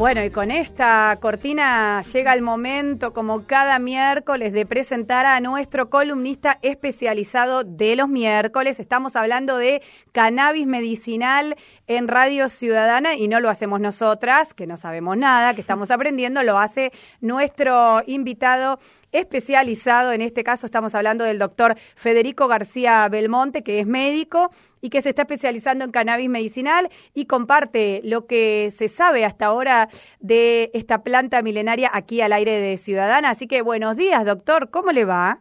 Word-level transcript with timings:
Bueno, 0.00 0.24
y 0.24 0.30
con 0.30 0.50
esta 0.50 1.18
cortina 1.20 2.00
llega 2.10 2.32
el 2.32 2.40
momento, 2.40 3.12
como 3.12 3.44
cada 3.44 3.78
miércoles, 3.78 4.54
de 4.54 4.64
presentar 4.64 5.26
a 5.26 5.38
nuestro 5.40 5.90
columnista 5.90 6.58
especializado 6.62 7.64
de 7.64 7.96
los 7.96 8.08
miércoles. 8.08 8.80
Estamos 8.80 9.14
hablando 9.14 9.58
de 9.58 9.82
cannabis 10.12 10.66
medicinal 10.66 11.54
en 11.90 12.06
Radio 12.06 12.48
Ciudadana 12.48 13.16
y 13.16 13.26
no 13.26 13.40
lo 13.40 13.50
hacemos 13.50 13.80
nosotras, 13.80 14.54
que 14.54 14.68
no 14.68 14.76
sabemos 14.76 15.16
nada, 15.16 15.54
que 15.54 15.60
estamos 15.60 15.90
aprendiendo, 15.90 16.44
lo 16.44 16.56
hace 16.56 16.92
nuestro 17.20 18.02
invitado 18.06 18.78
especializado. 19.10 20.12
En 20.12 20.20
este 20.20 20.44
caso 20.44 20.66
estamos 20.66 20.94
hablando 20.94 21.24
del 21.24 21.40
doctor 21.40 21.74
Federico 21.96 22.46
García 22.46 23.08
Belmonte, 23.08 23.64
que 23.64 23.80
es 23.80 23.88
médico 23.88 24.52
y 24.80 24.88
que 24.88 25.02
se 25.02 25.08
está 25.08 25.22
especializando 25.22 25.84
en 25.84 25.90
cannabis 25.90 26.30
medicinal 26.30 26.88
y 27.12 27.26
comparte 27.26 28.02
lo 28.04 28.26
que 28.26 28.70
se 28.70 28.88
sabe 28.88 29.24
hasta 29.24 29.46
ahora 29.46 29.88
de 30.20 30.70
esta 30.74 31.02
planta 31.02 31.42
milenaria 31.42 31.90
aquí 31.92 32.20
al 32.20 32.32
aire 32.32 32.60
de 32.60 32.76
Ciudadana. 32.76 33.30
Así 33.30 33.48
que 33.48 33.62
buenos 33.62 33.96
días, 33.96 34.24
doctor. 34.24 34.70
¿Cómo 34.70 34.92
le 34.92 35.04
va? 35.04 35.40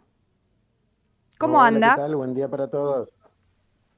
¿Cómo 1.38 1.62
anda? 1.62 1.94
¿Qué 1.94 2.02
tal? 2.02 2.16
Buen 2.16 2.34
día 2.34 2.48
para 2.48 2.68
todos. 2.68 3.10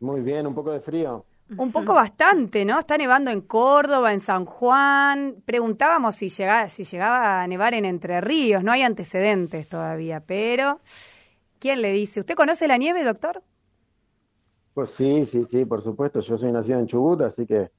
Muy 0.01 0.19
bien, 0.19 0.45
un 0.45 0.53
poco 0.53 0.71
de 0.73 0.81
frío. 0.81 1.23
Un 1.57 1.71
poco 1.71 1.93
bastante, 1.93 2.63
¿no? 2.63 2.79
Está 2.79 2.97
nevando 2.97 3.29
en 3.29 3.41
Córdoba, 3.41 4.13
en 4.13 4.21
San 4.21 4.45
Juan. 4.45 5.35
Preguntábamos 5.45 6.15
si 6.15 6.29
llegaba, 6.29 6.69
si 6.69 6.85
llegaba 6.85 7.41
a 7.41 7.47
nevar 7.47 7.73
en 7.73 7.85
Entre 7.85 8.21
Ríos. 8.21 8.63
No 8.63 8.71
hay 8.71 8.83
antecedentes 8.83 9.67
todavía, 9.67 10.21
pero 10.21 10.79
¿quién 11.59 11.81
le 11.81 11.91
dice? 11.91 12.21
¿Usted 12.21 12.35
conoce 12.35 12.67
la 12.67 12.77
nieve, 12.77 13.03
doctor? 13.03 13.43
Pues 14.73 14.89
sí, 14.97 15.27
sí, 15.31 15.45
sí, 15.51 15.65
por 15.65 15.83
supuesto. 15.83 16.21
Yo 16.21 16.37
soy 16.37 16.51
nacido 16.51 16.79
en 16.79 16.87
Chubut, 16.87 17.21
así 17.21 17.45
que 17.45 17.69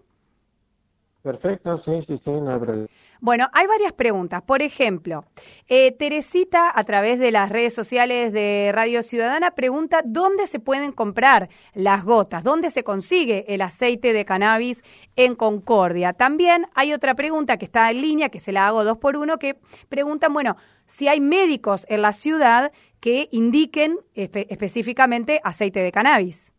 Perfecto, 1.25 1.75
sí, 1.79 2.03
sí, 2.03 2.17
sí, 2.17 2.29
no 2.29 2.51
hay 2.51 2.59
problema. 2.59 2.87
Bueno, 3.19 3.47
hay 3.51 3.65
varias 3.65 3.93
preguntas. 3.93 4.43
Por 4.43 4.61
ejemplo, 4.61 5.25
eh, 5.67 5.91
Teresita, 5.91 6.71
a 6.71 6.83
través 6.83 7.17
de 7.17 7.31
las 7.31 7.49
redes 7.49 7.73
sociales 7.73 8.31
de 8.31 8.69
Radio 8.71 9.01
Ciudadana, 9.01 9.49
pregunta 9.49 10.03
dónde 10.05 10.45
se 10.45 10.59
pueden 10.59 10.91
comprar 10.91 11.49
las 11.73 12.03
gotas, 12.03 12.43
dónde 12.43 12.69
se 12.69 12.83
consigue 12.83 13.43
el 13.47 13.61
aceite 13.61 14.13
de 14.13 14.23
cannabis 14.23 14.83
en 15.15 15.33
Concordia. 15.33 16.13
También 16.13 16.67
hay 16.75 16.93
otra 16.93 17.15
pregunta 17.15 17.57
que 17.57 17.65
está 17.65 17.89
en 17.89 18.01
línea, 18.01 18.29
que 18.29 18.39
se 18.39 18.51
la 18.51 18.67
hago 18.67 18.83
dos 18.83 18.99
por 18.99 19.17
uno, 19.17 19.39
que 19.39 19.57
preguntan, 19.89 20.31
bueno, 20.31 20.57
si 20.85 21.07
hay 21.07 21.21
médicos 21.21 21.87
en 21.89 22.03
la 22.03 22.13
ciudad 22.13 22.71
que 22.99 23.29
indiquen 23.31 23.97
específicamente 24.13 25.41
aceite 25.43 25.79
de 25.79 25.91
cannabis. 25.91 26.53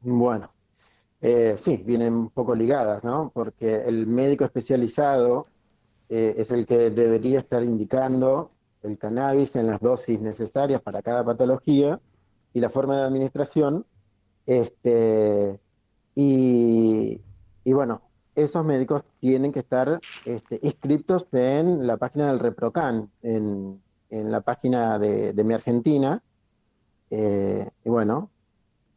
Bueno, 0.00 0.50
eh, 1.20 1.54
sí, 1.56 1.82
vienen 1.84 2.14
un 2.14 2.30
poco 2.30 2.54
ligadas, 2.54 3.02
¿no? 3.02 3.30
Porque 3.34 3.82
el 3.86 4.06
médico 4.06 4.44
especializado 4.44 5.46
eh, 6.08 6.34
es 6.38 6.50
el 6.50 6.66
que 6.66 6.90
debería 6.90 7.40
estar 7.40 7.62
indicando 7.62 8.50
el 8.82 8.98
cannabis 8.98 9.54
en 9.56 9.66
las 9.66 9.80
dosis 9.80 10.20
necesarias 10.20 10.80
para 10.80 11.02
cada 11.02 11.24
patología 11.24 12.00
y 12.54 12.60
la 12.60 12.70
forma 12.70 12.98
de 12.98 13.02
administración. 13.04 13.84
Este, 14.46 15.58
y, 16.14 17.20
bueno, 17.66 18.02
esos 18.34 18.64
médicos 18.64 19.02
tienen 19.20 19.52
que 19.52 19.60
estar 19.60 20.00
este, 20.24 20.58
inscritos 20.62 21.26
en 21.32 21.86
la 21.86 21.96
página 21.96 22.28
del 22.28 22.38
ReproCan, 22.38 23.10
en, 23.22 23.80
en 24.10 24.30
la 24.30 24.40
página 24.40 24.98
de, 24.98 25.32
de 25.32 25.44
mi 25.44 25.54
Argentina. 25.54 26.22
Eh, 27.10 27.68
y 27.84 27.88
bueno, 27.88 28.30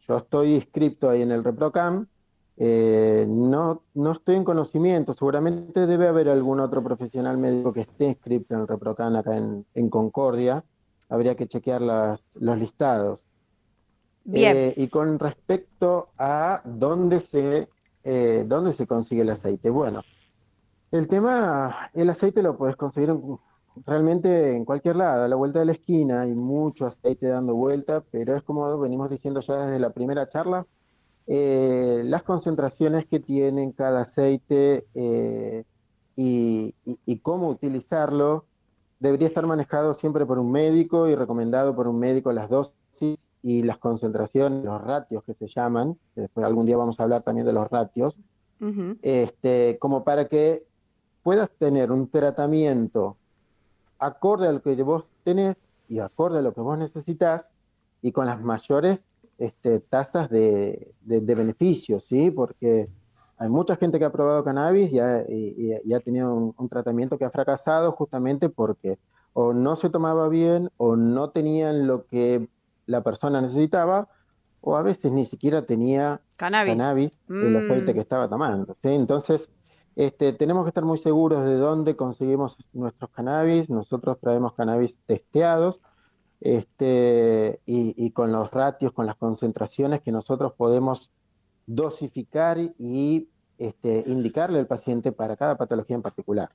yo 0.07 0.17
estoy 0.17 0.55
inscrito 0.55 1.09
ahí 1.09 1.21
en 1.21 1.31
el 1.31 1.43
ReproCam, 1.43 2.07
eh, 2.63 3.25
no, 3.27 3.81
no 3.95 4.11
estoy 4.11 4.35
en 4.35 4.43
conocimiento, 4.43 5.15
seguramente 5.15 5.87
debe 5.87 6.07
haber 6.07 6.29
algún 6.29 6.59
otro 6.59 6.83
profesional 6.83 7.39
médico 7.39 7.73
que 7.73 7.81
esté 7.81 8.05
inscrito 8.05 8.53
en 8.53 8.59
el 8.59 8.67
ReproCan 8.67 9.15
acá 9.15 9.35
en, 9.35 9.89
Concordia, 9.89 10.63
habría 11.09 11.33
que 11.33 11.47
chequear 11.47 11.81
las, 11.81 12.21
los 12.35 12.59
listados. 12.59 13.23
Bien. 14.25 14.55
Eh, 14.55 14.73
y 14.77 14.89
con 14.89 15.17
respecto 15.17 16.09
a 16.19 16.61
dónde 16.63 17.21
se, 17.21 17.67
eh, 18.03 18.45
dónde 18.45 18.73
se 18.73 18.85
consigue 18.85 19.23
el 19.23 19.31
aceite, 19.31 19.71
bueno, 19.71 20.03
el 20.91 21.07
tema, 21.07 21.89
el 21.95 22.11
aceite 22.11 22.43
lo 22.43 22.59
puedes 22.59 22.75
conseguir 22.75 23.11
realmente 23.87 24.55
en 24.55 24.65
cualquier 24.65 24.97
lado, 24.97 25.23
a 25.23 25.27
la 25.27 25.35
vuelta 25.35 25.57
de 25.57 25.65
la 25.65 25.71
esquina, 25.71 26.21
hay 26.21 26.35
mucho 26.35 26.85
aceite 26.85 27.25
dando 27.25 27.55
vuelta, 27.55 28.03
pero 28.11 28.35
es 28.35 28.43
como 28.43 28.77
venimos 28.77 29.09
diciendo 29.09 29.39
ya 29.39 29.65
desde 29.65 29.79
la 29.79 29.89
primera 29.89 30.29
charla, 30.29 30.67
eh, 31.33 32.01
las 32.03 32.23
concentraciones 32.23 33.05
que 33.05 33.21
tiene 33.21 33.71
cada 33.73 34.01
aceite 34.01 34.85
eh, 34.93 35.63
y, 36.17 36.75
cómo 37.21 37.47
utilizarlo 37.47 38.43
debería 38.99 39.29
estar 39.29 39.47
manejado 39.47 39.93
siempre 39.93 40.25
por 40.25 40.39
un 40.39 40.51
médico 40.51 41.07
y 41.07 41.15
recomendado 41.15 41.73
por 41.73 41.87
un 41.87 41.99
médico 41.99 42.33
las 42.33 42.49
dosis 42.49 43.29
y 43.41 43.63
las 43.63 43.77
concentraciones, 43.77 44.65
los 44.65 44.81
ratios 44.81 45.23
que 45.23 45.33
se 45.33 45.47
llaman, 45.47 45.97
después 46.17 46.45
algún 46.45 46.65
día 46.65 46.75
vamos 46.75 46.99
a 46.99 47.03
hablar 47.03 47.23
también 47.23 47.47
de 47.47 47.53
los 47.53 47.69
ratios, 47.69 48.17
este, 49.01 49.77
como 49.79 50.03
para 50.03 50.27
que 50.27 50.65
puedas 51.23 51.49
tener 51.51 51.93
un 51.93 52.09
tratamiento 52.09 53.15
acorde 53.99 54.49
a 54.49 54.51
lo 54.51 54.61
que 54.61 54.75
vos 54.83 55.05
tenés 55.23 55.55
y 55.87 55.99
acorde 55.99 56.39
a 56.39 56.41
lo 56.41 56.53
que 56.53 56.59
vos 56.59 56.77
necesitas 56.77 57.53
y 58.01 58.11
con 58.11 58.25
las 58.25 58.41
mayores 58.41 59.05
este, 59.37 59.79
tasas 59.79 60.29
de, 60.29 60.93
de, 61.01 61.35
beneficios, 61.35 62.03
¿sí? 62.07 62.31
Porque 62.31 62.89
hay 63.37 63.49
mucha 63.49 63.75
gente 63.75 63.97
que 63.97 64.05
ha 64.05 64.11
probado 64.11 64.43
cannabis 64.43 64.91
y 64.91 64.99
ha, 64.99 65.25
y, 65.27 65.93
ha 65.93 65.99
tenido 65.99 66.53
un, 66.55 66.69
tratamiento 66.69 67.17
que 67.17 67.25
ha 67.25 67.31
fracasado 67.31 67.91
justamente 67.91 68.49
porque 68.49 68.99
o 69.33 69.53
no 69.53 69.75
se 69.75 69.89
tomaba 69.89 70.29
bien 70.29 70.69
o 70.77 70.95
no 70.95 71.31
tenían 71.31 71.87
lo 71.87 72.05
que 72.05 72.47
la 72.85 73.01
persona 73.01 73.41
necesitaba 73.41 74.09
o 74.61 74.77
a 74.77 74.83
veces 74.83 75.11
ni 75.11 75.25
siquiera 75.25 75.65
tenía 75.65 76.21
cannabis, 76.35 77.17
el 77.29 77.55
aceite 77.55 77.91
mm. 77.91 77.95
que 77.95 77.99
estaba 77.99 78.29
tomando. 78.29 78.75
¿sí? 78.83 78.89
Entonces, 78.89 79.49
este, 79.95 80.33
tenemos 80.33 80.63
que 80.63 80.69
estar 80.69 80.85
muy 80.85 80.97
seguros 80.97 81.43
de 81.43 81.55
dónde 81.55 81.95
conseguimos 81.95 82.57
nuestros 82.73 83.09
cannabis. 83.09 83.69
Nosotros 83.69 84.19
traemos 84.19 84.53
cannabis 84.53 84.99
testeados 85.05 85.81
este, 86.41 87.61
y, 87.65 88.09
con 88.11 88.31
los 88.31 88.51
ratios, 88.51 88.91
con 88.91 89.05
las 89.05 89.15
concentraciones 89.15 90.01
que 90.01 90.11
nosotros 90.11 90.53
podemos 90.57 91.11
dosificar 91.67 92.57
y 92.79 93.29
este, 93.59 94.03
indicarle 94.07 94.59
al 94.59 94.67
paciente 94.67 95.11
para 95.11 95.37
cada 95.37 95.55
patología 95.55 95.95
en 95.95 96.01
particular. 96.01 96.49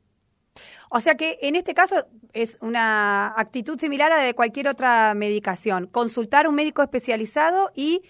O 0.90 1.00
sea 1.00 1.16
que 1.16 1.38
en 1.42 1.54
este 1.54 1.74
caso 1.74 2.06
es 2.32 2.58
una 2.60 3.38
actitud 3.38 3.78
similar 3.78 4.10
a 4.12 4.16
la 4.16 4.22
de 4.22 4.34
cualquier 4.34 4.68
otra 4.68 5.14
medicación. 5.14 5.86
Consultar 5.86 6.46
a 6.46 6.48
un 6.48 6.54
médico 6.54 6.82
especializado 6.82 7.70
y 7.74 8.02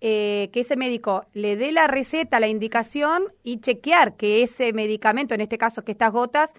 eh, 0.00 0.50
que 0.52 0.60
ese 0.60 0.76
médico 0.76 1.24
le 1.32 1.56
dé 1.56 1.72
la 1.72 1.86
receta, 1.86 2.40
la 2.40 2.48
indicación 2.48 3.32
y 3.42 3.60
chequear 3.60 4.16
que 4.16 4.42
ese 4.42 4.72
medicamento, 4.72 5.34
en 5.34 5.40
este 5.40 5.58
caso 5.58 5.84
que 5.84 5.92
estas 5.92 6.12
gotas, 6.12 6.52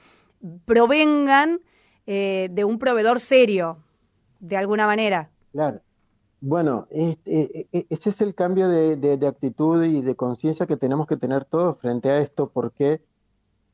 provengan 0.65 1.59
eh, 2.07 2.47
de 2.51 2.63
un 2.63 2.79
proveedor 2.79 3.19
serio, 3.19 3.77
de 4.43 4.57
alguna 4.57 4.85
manera. 4.85 5.29
Claro. 5.53 5.79
Bueno, 6.41 6.87
e, 6.91 7.17
e, 7.25 7.87
ese 7.89 8.09
es 8.09 8.19
el 8.19 8.35
cambio 8.35 8.67
de, 8.67 9.25
actitud 9.25 9.81
y 9.85 10.01
de 10.01 10.15
conciencia 10.15 10.67
que 10.67 10.75
tenemos 10.75 11.07
que 11.07 11.15
tener 11.15 11.45
todos 11.45 11.79
frente 11.79 12.09
a 12.09 12.17
esto, 12.17 12.49
porque 12.49 13.01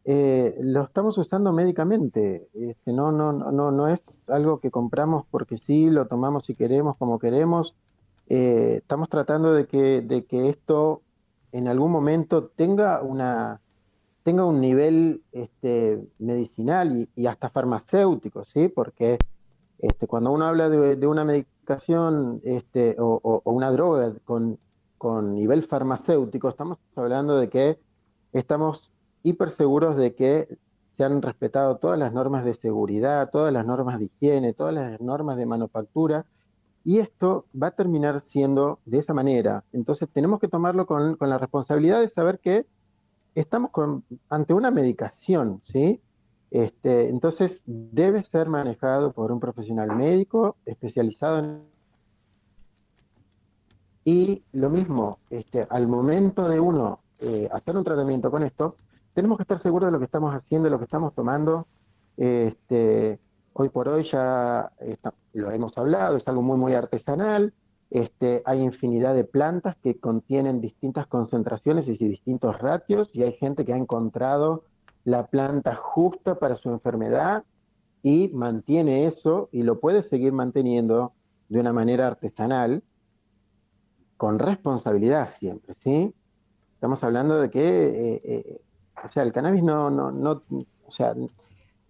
eh, 0.06 0.56
lo 0.62 0.83
estamos 0.83 1.18
usando 1.18 1.51
médicamente. 1.51 2.48
Este, 2.54 2.94
no, 2.94 3.12
no, 3.12 3.33
no, 3.33 3.71
no 3.71 3.88
es 3.88 4.01
algo 4.27 4.60
que 4.60 4.69
compramos 4.69 5.24
porque 5.31 5.57
sí, 5.57 5.89
lo 5.89 6.06
tomamos 6.06 6.44
si 6.45 6.54
queremos, 6.54 6.95
como 6.98 7.18
queremos. 7.18 7.75
Eh, 8.27 8.75
estamos 8.77 9.10
tratando 9.10 9.54
de 9.54 9.66
que, 9.66 10.04
de 10.04 10.25
que 10.25 10.50
esto 10.50 11.01
en 11.51 11.68
algún 11.68 11.92
momento 11.92 12.51
tenga 12.56 13.01
una, 13.01 13.60
tenga 14.21 14.45
un 14.45 14.62
nivel 14.62 15.24
este, 15.31 16.07
medicinal 16.19 17.10
y, 17.16 17.25
hasta 17.25 17.50
farmacéutico, 17.50 18.45
¿sí? 18.45 18.68
Porque 18.68 19.18
este, 19.79 20.07
cuando 20.07 20.31
uno 20.31 20.45
habla 20.45 20.69
de, 20.69 21.07
una 21.07 21.25
medicación 21.25 22.41
este, 22.43 22.95
o, 22.99 23.41
una 23.45 23.71
droga 23.71 24.13
con, 24.25 24.59
con, 24.97 25.33
nivel 25.35 25.63
farmacéutico, 25.63 26.49
estamos 26.49 26.77
hablando 26.95 27.37
de 27.37 27.49
que 27.49 27.79
estamos 28.33 28.91
hiper 29.23 29.49
seguros 29.49 29.95
de 29.95 30.15
que 30.15 30.57
se 30.91 31.03
han 31.03 31.21
respetado 31.21 31.77
todas 31.77 31.97
las 31.97 32.11
normas 32.11 32.43
de 32.43 32.53
seguridad, 32.55 33.29
todas 33.31 33.53
las 33.53 33.65
normas 33.65 33.99
de 33.99 34.05
higiene, 34.05 34.53
todas 34.53 34.73
las 34.73 34.99
normas 34.99 35.37
de 35.37 35.45
manufactura, 35.45 36.25
y 36.83 36.99
esto 36.99 37.45
va 37.61 37.67
a 37.67 37.71
terminar 37.71 38.19
siendo 38.19 38.79
de 38.85 38.97
esa 38.97 39.13
manera. 39.13 39.63
Entonces 39.71 40.09
tenemos 40.11 40.39
que 40.39 40.47
tomarlo 40.47 40.85
con, 40.85 41.15
con 41.15 41.29
la 41.29 41.37
responsabilidad 41.37 42.01
de 42.01 42.09
saber 42.09 42.39
que 42.39 42.65
estamos 43.35 43.71
con, 43.71 44.03
ante 44.29 44.53
una 44.53 44.71
medicación, 44.71 45.61
¿sí? 45.63 46.01
Este, 46.51 47.09
entonces 47.09 47.63
debe 47.65 48.23
ser 48.23 48.49
manejado 48.49 49.11
por 49.11 49.31
un 49.31 49.39
profesional 49.39 49.95
médico 49.95 50.57
especializado 50.65 51.39
en... 51.39 51.61
Y 54.03 54.43
lo 54.53 54.69
mismo, 54.69 55.19
este, 55.29 55.67
al 55.69 55.87
momento 55.87 56.47
de 56.49 56.59
uno 56.59 57.01
eh, 57.19 57.47
hacer 57.51 57.77
un 57.77 57.83
tratamiento 57.83 58.31
con 58.31 58.43
esto, 58.43 58.75
tenemos 59.13 59.37
que 59.37 59.43
estar 59.43 59.61
seguros 59.61 59.87
de 59.87 59.91
lo 59.91 59.99
que 59.99 60.05
estamos 60.05 60.33
haciendo, 60.33 60.65
de 60.65 60.71
lo 60.71 60.79
que 60.79 60.85
estamos 60.85 61.13
tomando. 61.13 61.67
Este, 62.17 63.19
hoy 63.53 63.69
por 63.69 63.87
hoy 63.89 64.03
ya 64.09 64.71
lo 65.33 65.51
hemos 65.51 65.77
hablado, 65.77 66.17
es 66.17 66.27
algo 66.27 66.41
muy, 66.41 66.57
muy 66.57 66.73
artesanal. 66.73 67.53
Este, 67.91 68.41
hay 68.45 68.61
infinidad 68.61 69.15
de 69.15 69.23
plantas 69.23 69.75
que 69.77 69.99
contienen 69.99 70.61
distintas 70.61 71.07
concentraciones 71.07 71.87
y 71.87 72.07
distintos 72.07 72.59
ratios 72.59 73.09
y 73.13 73.23
hay 73.23 73.33
gente 73.33 73.65
que 73.65 73.73
ha 73.73 73.77
encontrado 73.77 74.63
la 75.03 75.27
planta 75.27 75.75
justa 75.75 76.39
para 76.39 76.55
su 76.55 76.69
enfermedad 76.69 77.43
y 78.03 78.29
mantiene 78.29 79.07
eso 79.07 79.49
y 79.51 79.63
lo 79.63 79.79
puede 79.79 80.03
seguir 80.03 80.31
manteniendo 80.33 81.13
de 81.49 81.59
una 81.59 81.73
manera 81.73 82.07
artesanal 82.07 82.83
con 84.17 84.39
responsabilidad 84.39 85.29
siempre, 85.39 85.75
¿sí? 85.79 86.13
Estamos 86.73 87.03
hablando 87.03 87.39
de 87.39 87.49
que, 87.49 87.59
eh, 87.59 88.21
eh, 88.23 88.61
o 89.03 89.07
sea, 89.09 89.23
el 89.23 89.33
cannabis 89.33 89.63
no, 89.63 89.89
no, 89.89 90.11
no, 90.11 90.43
o 90.85 90.91
sea, 90.91 91.13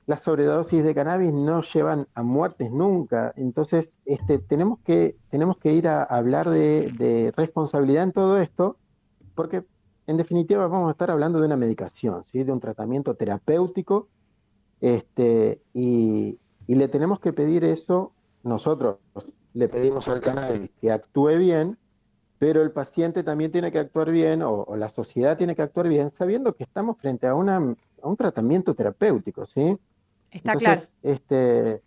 las 0.09 0.23
sobredosis 0.23 0.83
de 0.83 0.95
cannabis 0.95 1.31
no 1.31 1.61
llevan 1.61 2.07
a 2.15 2.23
muertes 2.23 2.71
nunca. 2.71 3.31
Entonces, 3.35 3.99
este, 4.05 4.39
tenemos, 4.39 4.79
que, 4.79 5.15
tenemos 5.29 5.57
que 5.57 5.71
ir 5.73 5.87
a 5.87 6.01
hablar 6.03 6.49
de, 6.49 7.31
responsabilidad 7.37 8.05
en 8.05 8.11
todo 8.11 8.39
esto, 8.39 8.77
porque 9.35 9.65
en 10.09 10.17
definitiva 10.17 10.67
vamos 10.67 10.87
a 10.87 10.91
estar 10.91 11.11
hablando 11.11 11.39
de 11.39 11.45
una 11.45 11.55
medicación, 11.55 12.23
¿sí? 12.25 12.43
de 12.43 12.51
un 12.51 12.59
tratamiento 12.59 13.13
terapéutico, 13.13 14.07
este, 14.81 15.61
y, 15.73 16.39
le 16.67 16.87
tenemos 16.87 17.19
que 17.19 17.31
pedir 17.31 17.63
eso, 17.63 18.11
nosotros 18.43 18.97
le 19.53 19.67
pedimos 19.67 20.07
al 20.07 20.19
cannabis 20.19 20.71
que 20.81 20.91
actúe 20.91 21.37
bien, 21.37 21.77
pero 22.39 22.63
el 22.63 22.71
paciente 22.71 23.21
también 23.21 23.51
tiene 23.51 23.71
que 23.71 23.77
actuar 23.77 24.09
bien, 24.09 24.41
o, 24.41 24.65
la 24.75 24.89
sociedad 24.89 25.37
tiene 25.37 25.55
que 25.55 25.61
actuar 25.61 25.87
bien, 25.87 26.09
sabiendo 26.09 26.55
que 26.55 26.63
estamos 26.63 26.97
frente 26.97 27.27
a, 27.27 27.35
una, 27.35 27.57
a 27.57 28.07
un 28.07 28.17
tratamiento 28.17 28.73
terapéutico, 28.73 29.45
¿sí? 29.45 29.77
Está 30.31 30.55
claro. 30.55 30.81
Este, 31.03 31.83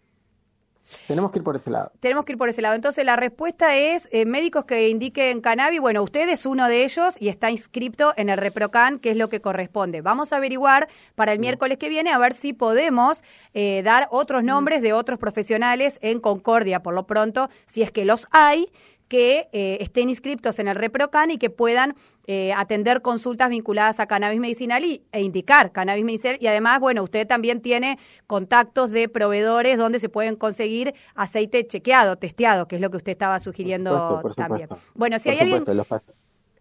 tenemos 1.07 1.31
que 1.31 1.39
ir 1.39 1.45
por 1.45 1.57
ese 1.57 1.71
lado. 1.71 1.93
Tenemos 2.01 2.25
que 2.25 2.33
ir 2.33 2.39
por 2.39 2.49
ese 2.49 2.63
lado. 2.63 2.75
Entonces, 2.75 3.05
la 3.05 3.17
respuesta 3.17 3.77
es 3.77 4.09
eh, 4.13 4.25
médicos 4.25 4.65
que 4.65 4.89
indiquen 4.89 5.41
cannabis. 5.41 5.81
Bueno, 5.81 6.03
usted 6.03 6.29
es 6.29 6.47
uno 6.47 6.69
de 6.69 6.85
ellos 6.85 7.17
y 7.21 7.29
está 7.29 7.51
inscrito 7.51 8.13
en 8.17 8.29
el 8.29 8.39
ReproCan, 8.39 8.99
que 8.99 9.11
es 9.11 9.17
lo 9.17 9.29
que 9.29 9.41
corresponde. 9.41 10.01
Vamos 10.01 10.33
a 10.33 10.37
averiguar 10.37 10.89
para 11.15 11.33
el 11.33 11.39
miércoles 11.39 11.79
que 11.79 11.89
viene 11.89 12.11
a 12.11 12.19
ver 12.19 12.35
si 12.35 12.53
podemos 12.53 13.23
eh, 13.55 13.83
dar 13.85 14.09
otros 14.11 14.45
nombres 14.45 14.83
de 14.83 14.93
otros 14.93 15.19
profesionales 15.19 15.99
en 16.03 16.21
Concordia, 16.21 16.83
por 16.83 16.95
lo 16.95 17.07
pronto, 17.07 17.49
si 17.67 17.83
es 17.83 17.91
que 17.91 18.05
los 18.05 18.27
hay 18.31 18.69
que 19.13 19.51
eh, 19.53 19.77
estén 19.83 20.09
inscritos 20.09 20.59
en 20.59 20.69
el 20.69 20.75
ReproCan 20.75 21.31
y 21.31 21.37
que 21.37 21.51
puedan 21.51 21.97
eh, 22.27 22.55
atender 22.55 23.03
consultas 23.03 23.51
vinculadas 23.51 24.01
a 24.01 24.07
cannabis 24.07 24.41
medicinal 24.41 24.83
y, 24.87 25.05
e 25.13 25.21
indicar 25.21 25.71
cannabis 25.71 26.03
medicinal. 26.03 26.39
Y 26.41 26.47
además, 26.47 26.81
bueno, 26.81 27.03
usted 27.03 27.27
también 27.27 27.61
tiene 27.61 27.99
contactos 28.27 28.91
de 28.91 29.11
proveedores 29.11 29.77
donde 29.77 29.99
se 29.99 30.09
pueden 30.09 30.35
conseguir 30.35 30.95
aceite 31.15 31.67
chequeado, 31.67 32.17
testeado, 32.17 32.67
que 32.67 32.77
es 32.77 32.81
lo 32.81 32.89
que 32.89 32.97
usted 32.97 33.13
estaba 33.13 33.39
sugiriendo 33.39 34.23
también. 34.35 34.71
Bueno, 34.95 35.19
si 35.19 35.29
hay 35.29 35.41
alguien... 35.41 35.63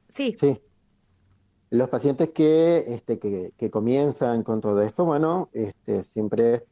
sí. 0.10 0.36
Sí. 0.38 0.60
Los 1.70 1.88
pacientes 1.88 2.32
que, 2.32 2.84
este, 2.90 3.18
que, 3.18 3.54
que, 3.58 3.70
comienzan 3.70 4.44
con 4.44 4.60
todo 4.60 4.82
esto, 4.82 5.06
bueno, 5.06 5.48
este, 5.54 6.04
siempre 6.04 6.66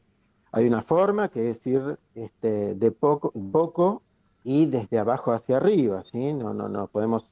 hay 0.52 0.66
una 0.66 0.82
forma 0.82 1.30
que 1.30 1.48
es 1.48 1.66
ir 1.66 1.98
este, 2.14 2.74
de 2.74 2.90
poco, 2.90 3.32
poco 3.50 4.02
y 4.44 4.66
desde 4.66 4.98
abajo 4.98 5.32
hacia 5.32 5.56
arriba, 5.56 6.02
¿sí? 6.04 6.32
No, 6.32 6.54
no, 6.54 6.68
no 6.68 6.86
podemos 6.88 7.26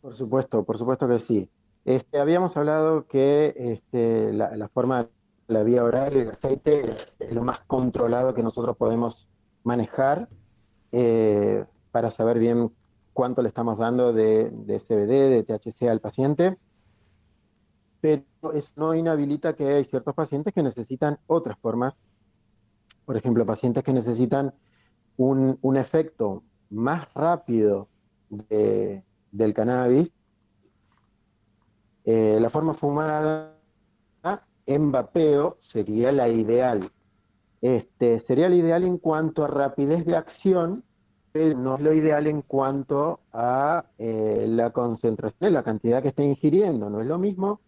Por 0.00 0.14
supuesto, 0.14 0.64
por 0.64 0.78
supuesto 0.78 1.08
que 1.08 1.18
sí. 1.18 1.50
Este, 1.84 2.18
habíamos 2.18 2.56
hablado 2.56 3.06
que 3.06 3.54
este, 3.56 4.32
la, 4.32 4.68
forma, 4.68 5.08
la 5.46 5.62
vía 5.62 5.82
oral, 5.82 6.16
el 6.16 6.30
aceite 6.30 6.90
es, 6.90 7.16
lo 7.32 7.42
más 7.42 7.60
controlado 7.60 8.34
que 8.34 8.42
nosotros 8.42 8.76
podemos 8.76 9.28
manejar 9.64 10.28
eh, 10.92 11.64
para 11.90 12.10
saber 12.10 12.38
bien 12.38 12.70
cuánto 13.14 13.42
le 13.42 13.48
estamos 13.48 13.78
dando 13.78 14.12
de, 14.12 14.50
de 14.50 14.78
CBD, 14.78 15.30
de 15.30 15.44
THC 15.44 15.88
al 15.88 16.00
paciente 16.00 16.58
pero 18.00 18.24
eso 18.54 18.72
no 18.76 18.94
inhabilita 18.94 19.54
que 19.54 19.68
hay 19.68 19.84
ciertos 19.84 20.14
pacientes 20.14 20.54
que 20.54 20.62
necesitan 20.62 21.18
otras 21.26 21.58
formas, 21.58 21.98
por 23.04 23.16
ejemplo, 23.16 23.44
pacientes 23.44 23.82
que 23.82 23.92
necesitan 23.92 24.54
un, 25.16 25.58
un 25.62 25.76
efecto 25.76 26.42
más 26.70 27.12
rápido 27.14 27.88
del 28.28 29.54
cannabis, 29.54 30.12
eh, 32.04 32.38
la 32.40 32.50
forma 32.50 32.74
fumada 32.74 33.54
en 34.66 34.92
vapeo 34.92 35.56
sería 35.60 36.12
la 36.12 36.28
ideal. 36.28 36.92
Este, 37.60 38.20
sería 38.20 38.48
la 38.48 38.54
ideal 38.54 38.84
en 38.84 38.98
cuanto 38.98 39.44
a 39.44 39.48
rapidez 39.48 40.04
de 40.04 40.16
acción, 40.16 40.84
no 41.34 41.76
es 41.76 41.80
lo 41.80 41.92
ideal 41.92 42.26
en 42.26 42.42
cuanto 42.42 43.20
a 43.32 43.84
eh, 43.98 44.46
la 44.48 44.70
concentración, 44.70 45.52
la 45.52 45.62
cantidad 45.62 46.02
que 46.02 46.08
está 46.08 46.22
ingiriendo. 46.22 46.90
No 46.90 47.00
es 47.00 47.06
lo 47.06 47.18
mismo 47.18 47.60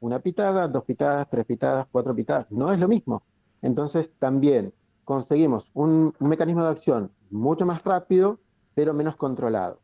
una 0.00 0.20
pitada, 0.20 0.68
dos 0.68 0.84
pitadas, 0.84 1.28
tres 1.30 1.46
pitadas, 1.46 1.86
cuatro 1.90 2.14
pitadas. 2.14 2.50
No 2.50 2.72
es 2.72 2.78
lo 2.78 2.88
mismo. 2.88 3.22
Entonces 3.62 4.08
también 4.18 4.72
conseguimos 5.04 5.64
un, 5.74 6.14
mecanismo 6.20 6.62
de 6.62 6.70
acción 6.70 7.10
mucho 7.30 7.66
más 7.66 7.82
rápido, 7.84 8.38
pero 8.74 8.94
menos 8.94 9.16
controlado. 9.16 9.80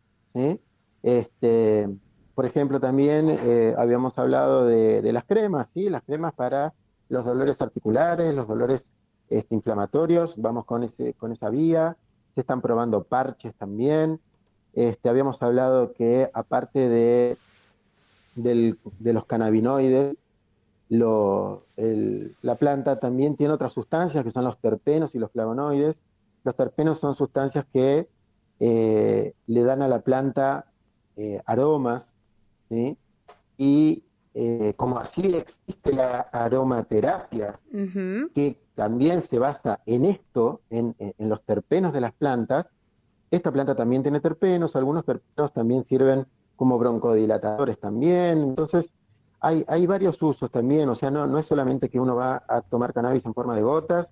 Este, 1.03 1.89
por 2.35 2.47
ejemplo, 2.47 2.81
también 2.81 3.31
eh, 3.31 3.75
habíamos 3.77 4.19
hablado 4.19 4.67
de, 4.67 5.13
las 5.13 5.25
cremas, 5.25 5.71
¿sí? 5.75 5.89
las 5.89 6.03
cremas 6.03 6.33
para 6.35 6.73
los 7.09 7.25
dolores 7.25 7.61
articulares, 7.61 8.35
los 8.35 8.49
dolores 8.49 8.91
este, 9.29 9.55
inflamatorios, 9.55 10.35
vamos 10.41 10.65
con, 10.65 10.85
ese, 10.85 11.15
con 11.15 11.33
esa 11.33 11.51
vía, 11.51 11.97
se 12.35 12.41
están 12.41 12.61
probando 12.61 13.05
parches 13.05 13.55
también. 13.55 14.21
Este, 14.75 15.09
habíamos 15.09 15.43
hablado 15.43 15.93
que 15.93 16.31
aparte 16.33 16.89
de 16.89 17.37
de 18.35 19.13
los 19.13 19.27
cannabinoides, 19.27 20.17
la 20.89 22.55
planta 22.59 22.99
también 22.99 23.37
tiene 23.37 23.53
otras 23.55 23.73
sustancias 23.73 24.25
que 24.25 24.31
son 24.31 24.45
los 24.45 24.59
terpenos 24.59 25.15
y 25.15 25.19
los 25.19 25.31
flavonoides. 25.31 25.97
Los 26.45 26.57
terpenos 26.57 26.99
son 26.99 27.15
sustancias 27.15 27.67
que 27.73 28.09
eh, 28.59 29.35
le 29.47 29.63
dan 29.63 29.83
a 29.83 29.89
la 29.89 30.01
planta 30.01 30.67
eh, 31.17 31.41
aromas, 31.47 32.07
y 33.59 34.05
eh, 34.35 34.75
como 34.77 34.99
así 34.99 35.35
existe 35.35 35.93
la 35.93 36.21
aromaterapia, 36.21 37.61
que 38.35 38.59
también 38.75 39.23
se 39.23 39.39
basa 39.39 39.81
en 39.87 40.07
esto, 40.07 40.63
en, 40.71 40.95
los 41.19 41.43
terpenos 41.45 41.93
de 41.93 42.01
las 42.01 42.13
plantas, 42.13 42.67
esta 43.31 43.53
planta 43.53 43.75
también 43.75 44.03
tiene 44.03 44.21
terpenos, 44.21 44.77
algunos 44.77 45.05
terpenos 45.05 45.53
también 45.53 45.83
sirven 45.83 46.27
como 46.57 46.79
broncodilatadores 46.79 47.79
también, 47.79 48.43
entonces 48.43 48.93
hay, 49.41 49.65
hay 49.69 49.87
varios 49.87 50.21
usos 50.23 50.51
también, 50.51 50.89
o 50.89 50.95
sea, 50.95 51.11
no, 51.11 51.27
no 51.27 51.39
es 51.39 51.47
solamente 51.47 51.89
que 51.89 52.01
uno 52.01 52.15
va 52.15 52.43
a 52.49 52.61
tomar 52.63 52.93
cannabis 52.93 53.25
en 53.27 53.35
forma 53.35 53.57
de 53.57 53.63
gotas, 53.63 54.09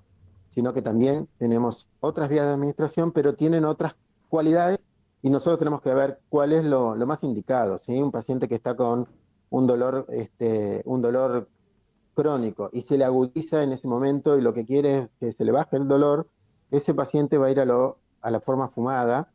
sino 0.50 0.74
que 0.74 0.82
también 0.82 1.28
tenemos 1.38 1.86
otras 2.00 2.28
vías 2.28 2.46
de 2.46 2.52
administración, 2.52 3.12
pero 3.12 3.34
tienen 3.34 3.64
otras 3.64 3.94
cualidades 4.28 4.80
y 5.22 5.30
nosotros 5.30 5.58
tenemos 5.58 5.82
que 5.82 5.94
ver 5.94 6.20
cuál 6.28 6.52
es 6.52 6.64
lo, 6.64 6.94
más 7.06 7.22
indicado. 7.22 7.78
¿sí? 7.78 7.92
Un 7.92 8.10
paciente 8.10 8.48
que 8.48 8.54
está 8.54 8.74
con 8.74 9.06
un 9.50 9.66
dolor, 9.66 10.06
este, 10.10 10.82
un 10.84 11.02
dolor 11.02 11.48
crónico 12.14 12.70
y 12.72 12.82
se 12.82 12.98
le 12.98 13.04
agudiza 13.04 13.62
en 13.62 13.72
ese 13.72 13.86
momento 13.86 14.36
y 14.36 14.40
lo 14.40 14.54
que 14.54 14.64
quiere 14.64 14.98
es 14.98 15.08
que 15.18 15.32
se 15.32 15.44
le 15.44 15.52
baje 15.52 15.76
el 15.76 15.88
dolor, 15.88 16.28
ese 16.70 16.94
paciente 16.94 17.38
va 17.38 17.46
a 17.46 17.50
ir 17.50 17.60
a, 17.60 17.64
lo, 17.64 17.98
a 18.20 18.30
la 18.30 18.40
forma 18.40 18.68
fumada 18.68 19.30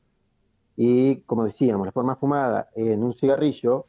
y, 0.77 1.17
como 1.21 1.45
decíamos, 1.45 1.85
la 1.85 1.91
forma 1.91 2.15
fumada 2.15 2.69
en 2.75 3.03
un 3.03 3.13
cigarrillo 3.13 3.85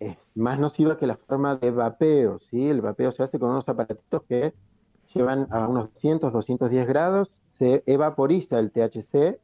es 0.00 0.16
más 0.34 0.58
nociva 0.58 0.96
que 0.96 1.06
la 1.06 1.16
forma 1.16 1.56
de 1.56 1.70
vapeo. 1.70 2.38
¿sí? 2.50 2.68
El 2.68 2.80
vapeo 2.80 3.12
se 3.12 3.22
hace 3.22 3.38
con 3.38 3.50
unos 3.50 3.68
aparatitos 3.68 4.22
que 4.22 4.54
llevan 5.14 5.46
a 5.50 5.68
unos 5.68 5.92
200, 5.94 6.32
210 6.32 6.86
grados, 6.86 7.30
se 7.52 7.82
evaporiza 7.86 8.58
el 8.58 8.70
THC, 8.70 9.38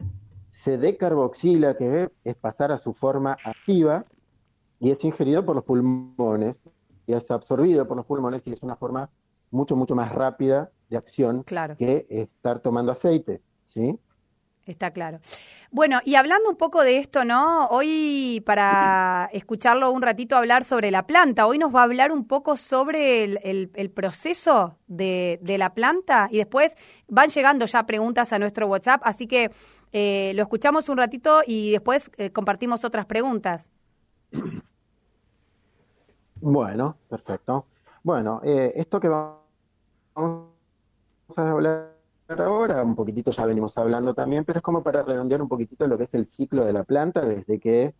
se 0.50 0.78
decarboxila, 0.78 1.76
que 1.76 2.10
es 2.24 2.34
pasar 2.36 2.72
a 2.72 2.78
su 2.78 2.94
forma 2.94 3.36
activa, 3.44 4.06
y 4.80 4.90
es 4.90 5.04
ingerido 5.04 5.44
por 5.44 5.56
los 5.56 5.64
pulmones, 5.64 6.62
y 7.06 7.14
es 7.14 7.30
absorbido 7.30 7.86
por 7.86 7.96
los 7.96 8.06
pulmones, 8.06 8.42
y 8.44 8.52
es 8.52 8.62
una 8.62 8.76
forma 8.76 9.10
mucho, 9.50 9.76
mucho 9.76 9.94
más 9.94 10.12
rápida 10.12 10.70
de 10.88 10.96
acción 10.96 11.44
que 11.44 12.06
estar 12.08 12.60
tomando 12.60 12.92
aceite, 12.92 13.40
¿sí? 13.64 13.98
Está 14.66 14.90
claro. 14.90 15.20
Bueno, 15.70 16.00
y 16.04 16.16
hablando 16.16 16.50
un 16.50 16.56
poco 16.56 16.82
de 16.82 16.98
esto, 16.98 17.24
¿no? 17.24 17.68
Hoy, 17.68 18.42
para 18.44 19.30
escucharlo 19.32 19.92
un 19.92 20.02
ratito 20.02 20.36
hablar 20.36 20.64
sobre 20.64 20.90
la 20.90 21.06
planta, 21.06 21.46
hoy 21.46 21.56
nos 21.56 21.72
va 21.72 21.80
a 21.80 21.84
hablar 21.84 22.10
un 22.10 22.26
poco 22.26 22.56
sobre 22.56 23.22
el, 23.22 23.90
proceso 23.94 24.76
de, 24.88 25.38
la 25.44 25.72
planta 25.72 26.28
y 26.32 26.38
después 26.38 26.74
van 27.06 27.30
llegando 27.30 27.64
ya 27.66 27.86
preguntas 27.86 28.32
a 28.32 28.40
nuestro 28.40 28.66
WhatsApp, 28.66 29.02
así 29.04 29.28
que 29.28 29.52
eh, 29.92 30.32
lo 30.34 30.42
escuchamos 30.42 30.88
un 30.88 30.96
ratito 30.96 31.42
y 31.46 31.70
después 31.70 32.10
eh, 32.16 32.30
compartimos 32.30 32.84
otras 32.84 33.06
preguntas. 33.06 33.70
Bueno, 36.40 36.96
perfecto. 37.08 37.66
Bueno, 38.02 38.40
eh, 38.44 38.72
esto 38.76 39.00
que 39.00 39.08
vamos 39.08 39.40
a 41.36 41.50
hablar 41.50 41.96
ahora, 42.28 42.82
un 42.82 42.94
poquitito 42.94 43.30
ya 43.30 43.46
venimos 43.46 43.76
hablando 43.78 44.14
también, 44.14 44.44
pero 44.44 44.58
es 44.58 44.62
como 44.62 44.82
para 44.82 45.02
redondear 45.02 45.42
un 45.42 45.48
poquitito 45.48 45.86
lo 45.86 45.96
que 45.98 46.04
es 46.04 46.14
el 46.14 46.26
ciclo 46.26 46.64
de 46.64 46.72
la 46.72 46.84
planta, 46.84 47.24
desde 47.24 47.58
que 47.58 47.94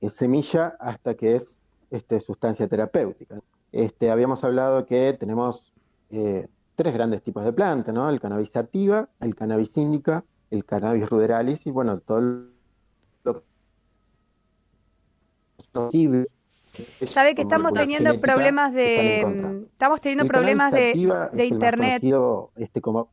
es 0.00 0.12
semilla 0.12 0.76
hasta 0.80 1.14
que 1.14 1.36
es 1.36 1.58
este, 1.90 2.20
sustancia 2.20 2.68
terapéutica. 2.68 3.40
Este, 3.72 4.10
habíamos 4.10 4.44
hablado 4.44 4.86
que 4.86 5.12
tenemos 5.14 5.72
eh, 6.10 6.48
tres 6.74 6.94
grandes 6.94 7.22
tipos 7.22 7.44
de 7.44 7.52
planta, 7.52 7.92
¿no? 7.92 8.08
El 8.08 8.20
cannabis 8.20 8.50
sativa, 8.50 9.08
el 9.20 9.34
cannabis 9.34 9.76
índica, 9.76 10.24
el 10.50 10.64
cannabis 10.64 11.08
ruderalis 11.08 11.66
y 11.66 11.70
bueno, 11.70 11.98
todo 12.00 12.20
lo 13.24 13.42
Sabe 17.04 17.34
que 17.34 17.42
estamos 17.42 17.72
teniendo 17.72 18.20
problemas 18.20 18.72
de 18.72 19.20
estamos 19.72 20.00
teniendo 20.00 20.26
problemas 20.26 20.72
de, 20.72 20.92
de 21.32 21.46
internet. 21.46 22.02
Este, 22.56 22.80
como 22.80 23.10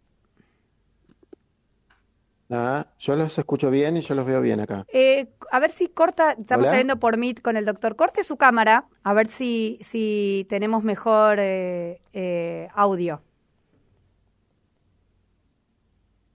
Ah, 2.56 2.86
yo 3.00 3.16
los 3.16 3.38
escucho 3.38 3.72
bien 3.72 3.98
y 3.98 4.02
yo 4.02 4.14
los 4.14 4.26
veo 4.26 4.40
bien 4.40 4.60
acá. 4.60 4.86
Eh, 4.94 5.28
a 5.52 5.60
ver 5.60 5.72
si 5.72 5.88
corta, 5.88 6.34
estamos 6.34 6.68
saliendo 6.68 7.00
por 7.00 7.18
Meet 7.18 7.42
con 7.42 7.58
el 7.58 7.66
doctor. 7.66 7.96
Corte 7.96 8.24
su 8.24 8.38
cámara, 8.38 8.86
a 9.04 9.14
ver 9.14 9.28
si, 9.28 9.80
si 9.82 10.46
tenemos 10.50 10.84
mejor 10.84 11.38
eh, 11.40 12.02
eh, 12.14 12.68
audio. 12.76 13.22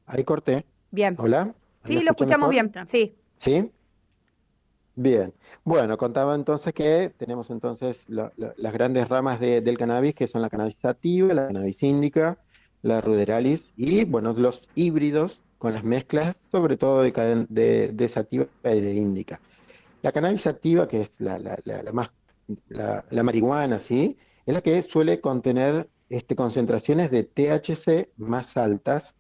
Ahí 0.07 0.25
corté. 0.25 0.65
Bien. 0.91 1.15
Hola. 1.19 1.55
Sí, 1.85 2.01
lo 2.03 2.11
escuchamos 2.11 2.51
bien, 2.51 2.73
sí. 2.87 3.15
¿Sí? 3.37 3.71
Bien. 5.01 5.33
Bueno, 5.63 5.97
contaba 5.97 6.35
entonces 6.35 6.75
que 6.75 7.13
tenemos 7.17 7.51
entonces 7.51 8.05
las 8.09 8.73
grandes 8.73 9.09
ramas 9.09 9.39
del 9.39 9.79
cannabis, 9.79 10.13
que 10.13 10.27
son 10.27 10.43
la 10.43 10.51
cannabis 10.51 10.75
sativa, 10.75 11.33
la 11.35 11.47
cannabis 11.47 11.81
índica, 11.85 12.37
la 12.83 13.01
ruderalis 13.01 13.73
y, 13.77 14.05
bueno, 14.05 14.33
los 14.33 14.69
híbridos 14.75 15.41
con 15.59 15.73
las 15.73 15.85
mezclas, 15.85 16.35
sobre 16.51 16.77
todo 16.77 17.03
de, 17.03 17.93
de, 17.93 18.09
sativa 18.09 18.47
y 18.65 18.81
de 18.81 18.95
índica. 18.95 19.41
La 20.03 20.11
cannabis 20.11 20.41
sativa, 20.41 20.89
que 20.89 21.03
es 21.03 21.13
la, 21.19 21.39
la, 21.39 21.57
la, 21.65 21.93
más, 21.93 22.11
la, 22.69 23.23
marihuana, 23.23 23.79
¿sí? 23.79 24.17
Es 24.47 24.53
la 24.53 24.63
que 24.63 24.83
suele 24.83 25.21
contener 25.21 25.89
este, 26.09 26.35
concentraciones 26.35 27.13
de 27.13 27.23
THC 27.23 28.09
más 28.17 28.57
altas, 28.57 29.15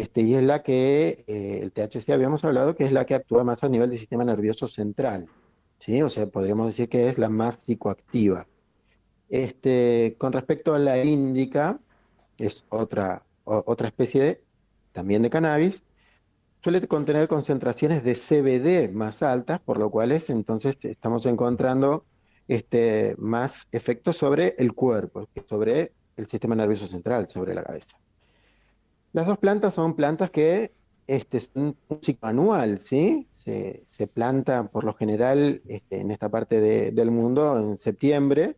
este, 0.00 0.22
y 0.22 0.34
es 0.34 0.42
la 0.42 0.62
que, 0.62 1.24
eh, 1.26 1.60
el 1.62 1.72
THC 1.72 2.10
habíamos 2.10 2.44
hablado, 2.44 2.74
que 2.74 2.84
es 2.84 2.92
la 2.92 3.06
que 3.06 3.14
actúa 3.14 3.44
más 3.44 3.64
a 3.64 3.68
nivel 3.68 3.90
del 3.90 3.98
sistema 3.98 4.24
nervioso 4.24 4.68
central, 4.68 5.28
¿sí? 5.78 6.02
O 6.02 6.10
sea, 6.10 6.26
podríamos 6.26 6.66
decir 6.68 6.88
que 6.88 7.08
es 7.08 7.18
la 7.18 7.28
más 7.28 7.56
psicoactiva. 7.60 8.46
Este, 9.28 10.16
con 10.18 10.32
respecto 10.32 10.74
a 10.74 10.78
la 10.78 11.02
índica, 11.04 11.80
es 12.38 12.64
otra, 12.68 13.24
otra 13.44 13.88
especie 13.88 14.22
de 14.22 14.44
también 14.92 15.22
de 15.22 15.30
cannabis, 15.30 15.84
suele 16.62 16.86
contener 16.88 17.28
concentraciones 17.28 18.04
de 18.04 18.14
CBD 18.14 18.92
más 18.92 19.22
altas, 19.22 19.60
por 19.60 19.78
lo 19.78 19.90
cual 19.90 20.12
es, 20.12 20.30
entonces 20.30 20.78
estamos 20.82 21.26
encontrando 21.26 22.06
este, 22.48 23.14
más 23.18 23.68
efectos 23.72 24.16
sobre 24.16 24.54
el 24.58 24.72
cuerpo, 24.72 25.28
sobre 25.48 25.92
el 26.16 26.26
sistema 26.26 26.54
nervioso 26.54 26.86
central, 26.86 27.28
sobre 27.28 27.54
la 27.54 27.62
cabeza. 27.62 27.98
Las 29.14 29.28
dos 29.28 29.38
plantas 29.38 29.74
son 29.74 29.94
plantas 29.94 30.32
que 30.32 30.72
este, 31.06 31.38
son 31.38 31.76
un 31.88 32.02
ciclo 32.02 32.28
anual, 32.28 32.80
¿sí? 32.80 33.28
Se, 33.32 33.84
se 33.86 34.08
planta 34.08 34.66
por 34.66 34.82
lo 34.82 34.92
general 34.92 35.62
este, 35.68 36.00
en 36.00 36.10
esta 36.10 36.28
parte 36.28 36.60
del 36.90 37.10
mundo 37.12 37.60
en 37.60 37.76
septiembre, 37.76 38.56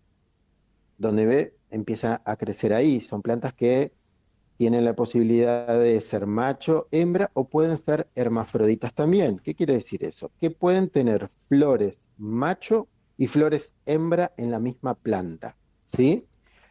donde 0.96 1.26
ve, 1.26 1.56
empieza 1.70 2.22
a 2.24 2.36
crecer 2.36 2.72
ahí. 2.72 3.02
Son 3.02 3.20
plantas 3.20 3.52
que 3.52 3.92
tienen 4.56 4.86
la 4.86 4.94
posibilidad 4.96 5.78
de 5.78 6.00
ser 6.00 6.26
macho, 6.26 6.88
hembra 6.90 7.30
o 7.34 7.46
pueden 7.48 7.76
ser 7.76 8.08
hermafroditas 8.14 8.94
también. 8.94 9.38
¿Qué 9.38 9.54
quiere 9.54 9.74
decir 9.74 10.04
eso? 10.04 10.30
Que 10.40 10.50
pueden 10.50 10.88
tener 10.88 11.28
flores 11.50 12.08
macho 12.16 12.88
y 13.18 13.26
flores 13.26 13.70
hembra 13.84 14.32
en 14.38 14.50
la 14.50 14.58
misma 14.58 14.94
planta. 14.94 15.54
¿sí? 15.94 16.24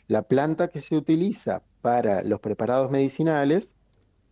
La 0.08 0.24
planta 0.24 0.70
que 0.70 0.82
se 0.82 0.98
utiliza 0.98 1.62
para 1.86 2.24
los 2.24 2.40
preparados 2.40 2.90
medicinales 2.90 3.76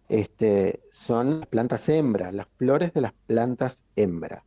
este, 0.09 0.81
son 0.91 1.41
las 1.41 1.47
plantas 1.49 1.87
hembra, 1.87 2.31
las 2.31 2.47
flores 2.57 2.93
de 2.93 3.01
las 3.01 3.13
plantas 3.27 3.85
hembra. 3.95 4.43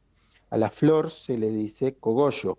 A 0.50 0.56
la 0.56 0.70
flor 0.70 1.12
se 1.12 1.38
le 1.38 1.52
dice 1.52 1.94
cogollo. 1.94 2.58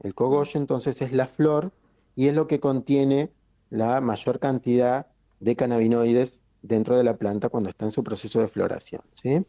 El 0.00 0.14
cogollo 0.14 0.60
entonces 0.60 1.00
es 1.00 1.12
la 1.12 1.26
flor 1.26 1.72
y 2.14 2.28
es 2.28 2.34
lo 2.34 2.46
que 2.46 2.60
contiene 2.60 3.32
la 3.70 4.02
mayor 4.02 4.40
cantidad 4.40 5.06
de 5.40 5.56
cannabinoides 5.56 6.38
dentro 6.60 6.98
de 6.98 7.04
la 7.04 7.16
planta 7.16 7.48
cuando 7.48 7.70
está 7.70 7.86
en 7.86 7.92
su 7.92 8.04
proceso 8.04 8.40
de 8.40 8.48
floración. 8.48 9.00
¿sí? 9.14 9.42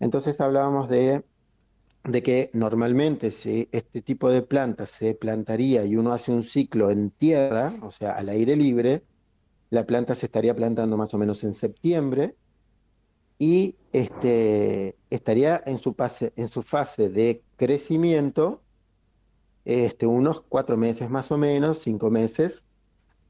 Entonces 0.00 0.40
hablábamos 0.40 0.88
de, 0.88 1.22
de 2.02 2.22
que 2.24 2.50
normalmente 2.52 3.30
si 3.30 3.68
este 3.70 4.02
tipo 4.02 4.28
de 4.28 4.42
planta 4.42 4.86
se 4.86 5.14
plantaría 5.14 5.84
y 5.84 5.94
uno 5.94 6.12
hace 6.12 6.32
un 6.32 6.42
ciclo 6.42 6.90
en 6.90 7.12
tierra, 7.12 7.72
o 7.82 7.92
sea, 7.92 8.10
al 8.14 8.28
aire 8.28 8.56
libre, 8.56 9.04
la 9.72 9.86
planta 9.86 10.14
se 10.14 10.26
estaría 10.26 10.54
plantando 10.54 10.98
más 10.98 11.14
o 11.14 11.18
menos 11.18 11.44
en 11.44 11.54
septiembre 11.54 12.36
y 13.38 13.74
este, 13.94 14.98
estaría 15.08 15.62
en 15.64 15.78
su, 15.78 15.94
fase, 15.94 16.34
en 16.36 16.48
su 16.48 16.62
fase 16.62 17.08
de 17.08 17.42
crecimiento 17.56 18.60
este, 19.64 20.06
unos 20.06 20.42
cuatro 20.42 20.76
meses 20.76 21.08
más 21.08 21.30
o 21.32 21.38
menos, 21.38 21.78
cinco 21.78 22.10
meses, 22.10 22.66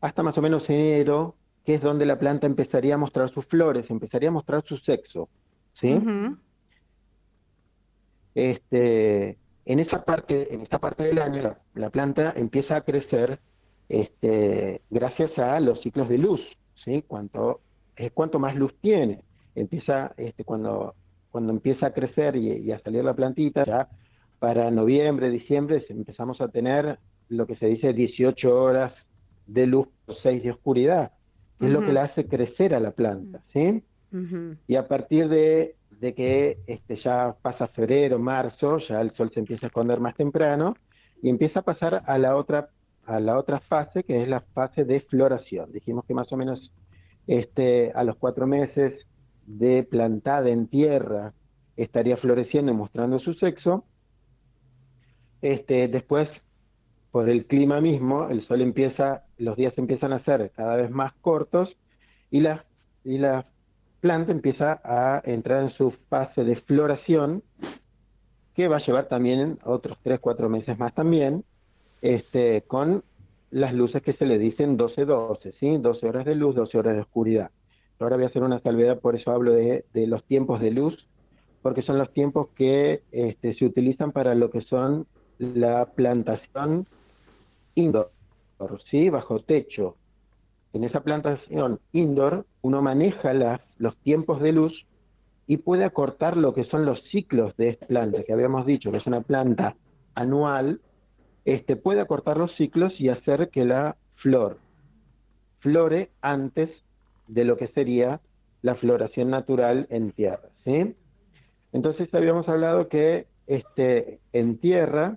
hasta 0.00 0.24
más 0.24 0.36
o 0.36 0.42
menos 0.42 0.68
enero, 0.68 1.36
que 1.64 1.76
es 1.76 1.80
donde 1.80 2.06
la 2.06 2.18
planta 2.18 2.48
empezaría 2.48 2.96
a 2.96 2.98
mostrar 2.98 3.28
sus 3.28 3.46
flores, 3.46 3.88
empezaría 3.90 4.30
a 4.30 4.32
mostrar 4.32 4.64
su 4.64 4.76
sexo, 4.76 5.28
¿sí? 5.72 5.96
Este, 8.34 9.38
en 9.64 9.78
esa 9.78 10.04
parte, 10.04 10.52
en 10.52 10.60
esta 10.60 10.80
parte 10.80 11.04
del 11.04 11.20
año, 11.20 11.56
la, 11.74 11.90
planta 11.90 12.32
empieza 12.34 12.74
a 12.74 12.80
crecer 12.80 13.40
este, 13.88 14.82
gracias 14.90 15.38
a 15.38 15.58
los 15.60 15.80
ciclos 15.80 16.08
de 16.08 16.18
luz, 16.18 16.40
¿sí? 16.74 17.02
Cuanto, 17.06 17.60
es 17.96 18.12
cuanto 18.12 18.38
más 18.38 18.54
luz 18.56 18.74
tiene. 18.80 19.22
Empieza, 19.54 20.12
este, 20.16 20.44
cuando, 20.44 20.94
cuando 21.30 21.52
empieza 21.52 21.86
a 21.86 21.92
crecer 21.92 22.36
y, 22.36 22.50
y 22.52 22.72
a 22.72 22.78
salir 22.80 23.04
la 23.04 23.14
plantita, 23.14 23.64
ya 23.64 23.88
para 24.38 24.70
noviembre, 24.72 25.30
diciembre 25.30 25.84
empezamos 25.88 26.40
a 26.40 26.48
tener 26.48 26.98
lo 27.28 27.46
que 27.46 27.54
se 27.54 27.66
dice 27.66 27.92
18 27.92 28.52
horas 28.52 28.92
de 29.46 29.66
luz 29.66 29.86
o 30.06 30.14
6 30.14 30.42
de 30.42 30.50
oscuridad, 30.50 31.12
que 31.58 31.66
es 31.66 31.72
lo 31.72 31.80
que 31.80 31.92
le 31.92 32.00
hace 32.00 32.26
crecer 32.26 32.74
a 32.74 32.80
la 32.80 32.90
planta, 32.90 33.40
¿sí? 33.52 33.84
Y 34.66 34.74
a 34.74 34.88
partir 34.88 35.28
de, 35.28 35.76
de, 36.00 36.14
que 36.14 36.58
este, 36.66 36.96
ya 36.96 37.36
pasa 37.40 37.68
febrero, 37.68 38.18
marzo, 38.18 38.78
ya 38.78 39.00
el 39.00 39.12
sol 39.12 39.30
se 39.32 39.40
empieza 39.40 39.66
a 39.66 39.68
esconder 39.68 40.00
más 40.00 40.16
temprano 40.16 40.74
y 41.22 41.30
empieza 41.30 41.60
a 41.60 41.62
pasar 41.62 42.02
a 42.04 42.18
la 42.18 42.36
otra 42.36 42.68
a 43.06 43.20
la 43.20 43.38
otra 43.38 43.60
fase 43.60 44.04
que 44.04 44.22
es 44.22 44.28
la 44.28 44.40
fase 44.40 44.84
de 44.84 45.00
floración. 45.00 45.72
Dijimos 45.72 46.04
que 46.04 46.14
más 46.14 46.32
o 46.32 46.36
menos 46.36 46.72
este, 47.26 47.92
a 47.94 48.04
los 48.04 48.16
cuatro 48.16 48.46
meses 48.46 48.94
de 49.46 49.82
plantada 49.82 50.48
en 50.48 50.66
tierra 50.68 51.32
estaría 51.76 52.16
floreciendo 52.16 52.74
mostrando 52.74 53.18
su 53.18 53.34
sexo. 53.34 53.84
Este, 55.40 55.88
después, 55.88 56.28
por 57.10 57.28
el 57.28 57.46
clima 57.46 57.80
mismo, 57.80 58.28
el 58.28 58.46
sol 58.46 58.60
empieza, 58.60 59.24
los 59.38 59.56
días 59.56 59.76
empiezan 59.76 60.12
a 60.12 60.24
ser 60.24 60.52
cada 60.54 60.76
vez 60.76 60.90
más 60.90 61.12
cortos 61.20 61.76
y 62.30 62.40
la, 62.40 62.64
y 63.04 63.18
la 63.18 63.46
planta 64.00 64.32
empieza 64.32 64.80
a 64.84 65.22
entrar 65.24 65.64
en 65.64 65.70
su 65.70 65.92
fase 66.08 66.44
de 66.44 66.56
floración, 66.56 67.42
que 68.54 68.68
va 68.68 68.76
a 68.76 68.84
llevar 68.86 69.08
también 69.08 69.58
otros 69.64 69.98
tres, 70.02 70.20
cuatro 70.20 70.48
meses 70.48 70.78
más 70.78 70.94
también, 70.94 71.44
este, 72.02 72.62
con 72.62 73.04
las 73.50 73.72
luces 73.72 74.02
que 74.02 74.12
se 74.12 74.26
le 74.26 74.38
dicen 74.38 74.76
12-12, 74.76 75.54
¿sí? 75.58 75.78
12 75.78 76.08
horas 76.08 76.24
de 76.24 76.34
luz, 76.34 76.54
12 76.54 76.78
horas 76.78 76.94
de 76.94 77.00
oscuridad. 77.02 77.50
Ahora 77.98 78.16
voy 78.16 78.24
a 78.24 78.28
hacer 78.28 78.42
una 78.42 78.60
salvedad, 78.60 78.98
por 78.98 79.14
eso 79.14 79.30
hablo 79.30 79.52
de, 79.52 79.84
los 79.94 80.24
tiempos 80.24 80.60
de 80.60 80.72
luz, 80.72 81.06
porque 81.62 81.82
son 81.82 81.98
los 81.98 82.12
tiempos 82.12 82.48
que 82.56 83.02
este, 83.12 83.54
se 83.54 83.64
utilizan 83.64 84.10
para 84.10 84.34
lo 84.34 84.50
que 84.50 84.62
son 84.62 85.06
la 85.38 85.86
plantación 85.86 86.86
indoor, 87.74 88.10
¿sí? 88.90 89.08
Bajo 89.08 89.38
techo. 89.40 89.96
En 90.72 90.84
esa 90.84 91.02
plantación 91.02 91.78
indoor 91.92 92.46
uno 92.62 92.82
maneja 92.82 93.32
las, 93.34 93.60
los 93.78 93.96
tiempos 93.98 94.40
de 94.40 94.52
luz 94.52 94.86
y 95.46 95.58
puede 95.58 95.84
acortar 95.84 96.36
lo 96.36 96.54
que 96.54 96.64
son 96.64 96.86
los 96.86 97.02
ciclos 97.10 97.56
de 97.56 97.70
esta 97.70 97.86
planta, 97.86 98.24
que 98.24 98.32
habíamos 98.32 98.66
dicho 98.66 98.90
que 98.90 98.96
es 98.96 99.06
una 99.06 99.20
planta 99.20 99.76
anual, 100.14 100.80
este, 101.44 101.76
puede 101.76 102.00
acortar 102.00 102.36
los 102.36 102.54
ciclos 102.56 102.92
y 103.00 103.08
hacer 103.08 103.50
que 103.50 103.64
la 103.64 103.96
flor 104.16 104.58
flore 105.60 106.10
antes 106.20 106.70
de 107.28 107.44
lo 107.44 107.56
que 107.56 107.68
sería 107.68 108.20
la 108.62 108.74
floración 108.74 109.30
natural 109.30 109.86
en 109.90 110.12
tierra, 110.12 110.48
¿sí? 110.64 110.94
Entonces 111.72 112.12
habíamos 112.14 112.48
hablado 112.48 112.88
que 112.88 113.26
este, 113.46 114.20
en 114.32 114.58
tierra, 114.58 115.16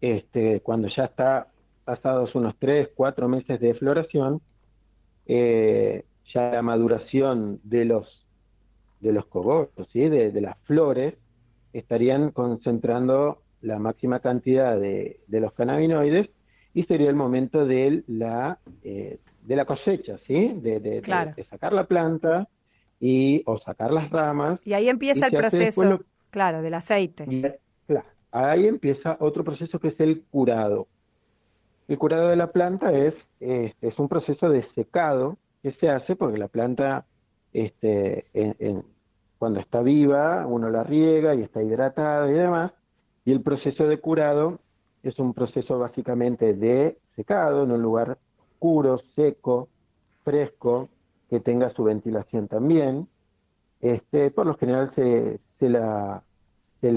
este, 0.00 0.60
cuando 0.60 0.88
ya 0.88 1.04
está 1.04 1.48
pasados 1.84 2.34
unos 2.34 2.54
tres, 2.58 2.88
cuatro 2.94 3.28
meses 3.28 3.60
de 3.60 3.74
floración, 3.74 4.40
eh, 5.26 6.04
ya 6.32 6.50
la 6.50 6.62
maduración 6.62 7.60
de 7.62 7.84
los 7.84 8.26
de 9.00 9.12
los 9.12 9.24
cogollos, 9.26 9.88
¿sí? 9.92 10.08
de, 10.08 10.40
las 10.42 10.58
flores, 10.64 11.14
estarían 11.72 12.32
concentrando 12.32 13.38
la 13.62 13.78
máxima 13.78 14.20
cantidad 14.20 14.78
de, 14.78 15.20
de 15.26 15.40
los 15.40 15.52
cannabinoides 15.52 16.28
y 16.74 16.84
sería 16.84 17.08
el 17.08 17.16
momento 17.16 17.66
de 17.66 18.04
la 18.06 18.58
eh, 18.82 19.18
de 19.42 19.56
la 19.56 19.64
cosecha, 19.64 20.18
¿sí? 20.26 20.52
De, 20.62 20.80
de, 20.80 21.46
sacar 21.48 21.72
la 21.72 21.84
planta 21.84 22.48
y 23.00 23.42
o 23.46 23.58
sacar 23.58 23.90
las 23.90 24.10
ramas. 24.10 24.60
Y 24.64 24.74
ahí 24.74 24.88
empieza 24.88 25.26
el 25.26 25.32
proceso, 25.32 26.00
claro, 26.30 26.62
del 26.62 26.74
aceite. 26.74 27.58
claro, 27.86 28.06
ahí 28.30 28.66
empieza 28.66 29.16
otro 29.20 29.42
proceso 29.42 29.78
que 29.78 29.88
es 29.88 30.00
el 30.00 30.22
curado. 30.30 30.86
El 31.88 31.98
curado 31.98 32.28
de 32.28 32.36
la 32.36 32.52
planta 32.52 32.92
es, 32.92 33.14
es, 33.40 33.98
un 33.98 34.08
proceso 34.08 34.48
de 34.48 34.64
secado 34.74 35.38
que 35.62 35.72
se 35.72 35.88
hace 35.88 36.14
porque 36.14 36.38
la 36.38 36.46
planta, 36.46 37.04
este, 37.52 38.26
cuando 39.38 39.58
está 39.58 39.80
viva, 39.80 40.46
uno 40.46 40.70
la 40.70 40.84
riega 40.84 41.34
y 41.34 41.42
está 41.42 41.62
hidratada 41.62 42.30
y 42.30 42.34
demás, 42.34 42.72
y 43.24 43.32
el 43.32 43.42
proceso 43.42 43.86
de 43.86 44.00
curado 44.00 44.58
es 45.02 45.18
un 45.18 45.34
proceso 45.34 45.78
básicamente 45.78 46.54
de 46.54 46.98
secado 47.16 47.64
en 47.64 47.72
un 47.72 47.82
lugar 47.82 48.18
oscuro, 48.38 49.00
seco, 49.14 49.68
fresco, 50.24 50.88
que 51.28 51.40
tenga 51.40 51.70
su 51.70 51.84
ventilación 51.84 52.48
también. 52.48 53.08
Este, 53.80 54.30
por 54.30 54.46
lo 54.46 54.56
general 54.56 54.92
se, 54.94 55.40
se, 55.58 55.68
la, 55.68 56.22
se, 56.80 56.92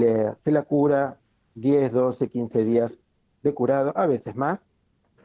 la 0.50 0.62
cura 0.62 1.18
10, 1.54 1.92
12, 1.92 2.28
15 2.28 2.64
días 2.64 2.92
de 3.42 3.54
curado, 3.54 3.92
a 3.96 4.06
veces 4.06 4.34
más, 4.34 4.60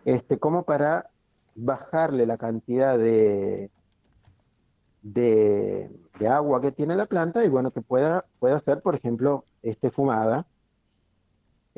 este, 0.06 0.38
como 0.38 0.64
para 0.64 1.10
bajarle 1.56 2.26
la 2.26 2.38
cantidad 2.38 2.98
de, 2.98 3.70
de, 5.02 5.90
agua 6.30 6.62
que 6.62 6.72
tiene 6.72 6.96
la 6.96 7.06
planta 7.06 7.44
y 7.44 7.50
bueno, 7.50 7.72
que 7.72 7.82
pueda, 7.82 8.26
pueda 8.40 8.60
ser, 8.62 8.82
por 8.82 8.96
ejemplo, 8.96 9.46
este, 9.64 9.90
fumada, 9.92 10.46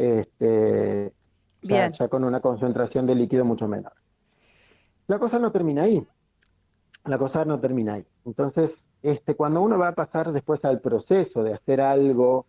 este, 0.01 1.13
ya, 1.61 1.91
con 2.09 2.23
una 2.23 2.39
concentración 2.39 3.05
de 3.05 3.15
líquido 3.15 3.45
mucho 3.45 3.67
menor. 3.67 3.93
La 5.07 5.19
cosa 5.19 5.37
no 5.37 5.51
termina 5.51 5.83
ahí. 5.83 6.05
La 7.05 7.17
cosa 7.17 7.45
no 7.45 7.59
termina 7.59 7.95
ahí. 7.95 8.05
Entonces, 8.25 8.71
este, 9.03 9.35
cuando 9.35 9.61
uno 9.61 9.77
va 9.77 9.89
a 9.89 9.95
pasar 9.95 10.31
después 10.31 10.63
al 10.65 10.79
proceso 10.79 11.43
de 11.43 11.53
hacer 11.53 11.81
algo 11.81 12.45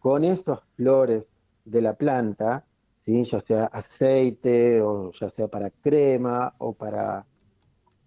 con 0.00 0.24
esos 0.24 0.60
flores 0.76 1.24
de 1.64 1.82
la 1.82 1.94
planta, 1.94 2.64
¿sí? 3.04 3.24
ya 3.30 3.40
sea 3.42 3.64
aceite 3.66 4.80
o 4.80 5.12
ya 5.20 5.30
sea 5.30 5.48
para 5.48 5.70
crema 5.70 6.54
o 6.58 6.72
para 6.72 7.24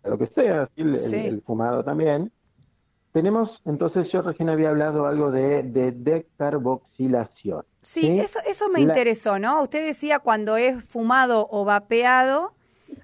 lo 0.03 0.17
que 0.17 0.27
sea, 0.27 0.69
el, 0.75 1.41
fumado 1.45 1.83
también, 1.83 2.31
tenemos, 3.11 3.61
entonces 3.65 4.11
yo 4.11 4.21
recién 4.21 4.49
había 4.49 4.69
hablado 4.69 5.05
algo 5.05 5.31
de, 5.31 5.63
de 5.63 5.91
decarboxilación. 5.91 7.65
Sí, 7.81 8.19
Eso, 8.19 8.39
eso 8.45 8.69
me 8.69 8.79
interesó, 8.79 9.39
¿no? 9.39 9.61
Usted 9.61 9.85
decía 9.85 10.19
cuando 10.19 10.55
es 10.57 10.83
fumado 10.83 11.47
o 11.49 11.65
vapeado, 11.65 12.53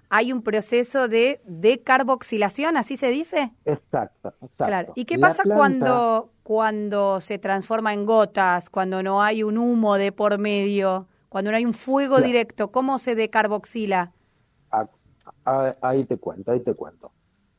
hay 0.10 0.32
un 0.32 0.42
proceso 0.42 1.08
de 1.08 1.42
decarboxilación, 1.46 2.78
¿así 2.78 2.96
se 2.96 3.10
dice? 3.10 3.52
Exacto, 3.66 4.30
exacto. 4.42 4.66
Claro. 4.66 4.94
¿Y 4.96 5.06
qué 5.06 5.20
pasa 5.20 5.44
cuando, 5.44 6.32
cuando 6.44 7.20
se 7.20 7.38
transforma 7.38 7.94
en 7.94 8.06
gotas, 8.06 8.70
cuando 8.70 9.04
no 9.04 9.22
hay 9.22 9.44
un 9.44 9.58
humo 9.58 9.96
de 9.96 10.12
por 10.12 10.38
medio, 10.38 11.08
cuando 11.30 11.52
no 11.52 11.58
hay 11.58 11.66
un 11.66 11.74
fuego 11.74 12.22
directo? 12.22 12.72
¿Cómo 12.72 13.00
se 13.00 13.16
decarboxila? 13.16 14.14
Ah, 14.72 14.88
ah, 15.46 15.76
ahí 15.82 16.06
te 16.06 16.18
cuento, 16.18 16.52
ahí 16.52 16.62
te 16.62 16.74
cuento. 16.74 17.12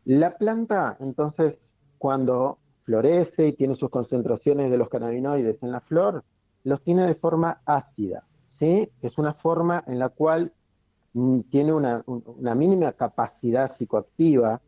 La 0.04 0.36
planta, 0.38 0.96
entonces, 1.00 1.56
cuando 1.98 2.58
florece 2.84 3.48
y 3.48 3.52
tiene 3.52 3.76
sus 3.76 3.90
concentraciones 3.90 4.70
de 4.70 4.78
los 4.78 4.88
cannabinoides 4.88 5.62
en 5.62 5.72
la 5.72 5.80
flor, 5.80 6.24
los 6.64 6.82
tiene 6.82 7.06
de 7.06 7.14
forma 7.14 7.60
ácida, 7.66 8.24
¿sí? 8.58 8.88
Es 9.02 9.18
una 9.18 9.34
forma 9.34 9.84
en 9.86 9.98
la 9.98 10.08
cual 10.08 10.52
mm, 11.12 11.40
tiene 11.50 11.72
una, 11.72 12.02
una 12.06 12.54
mínima 12.54 12.92
capacidad 12.92 13.76
psicoactiva 13.76 14.60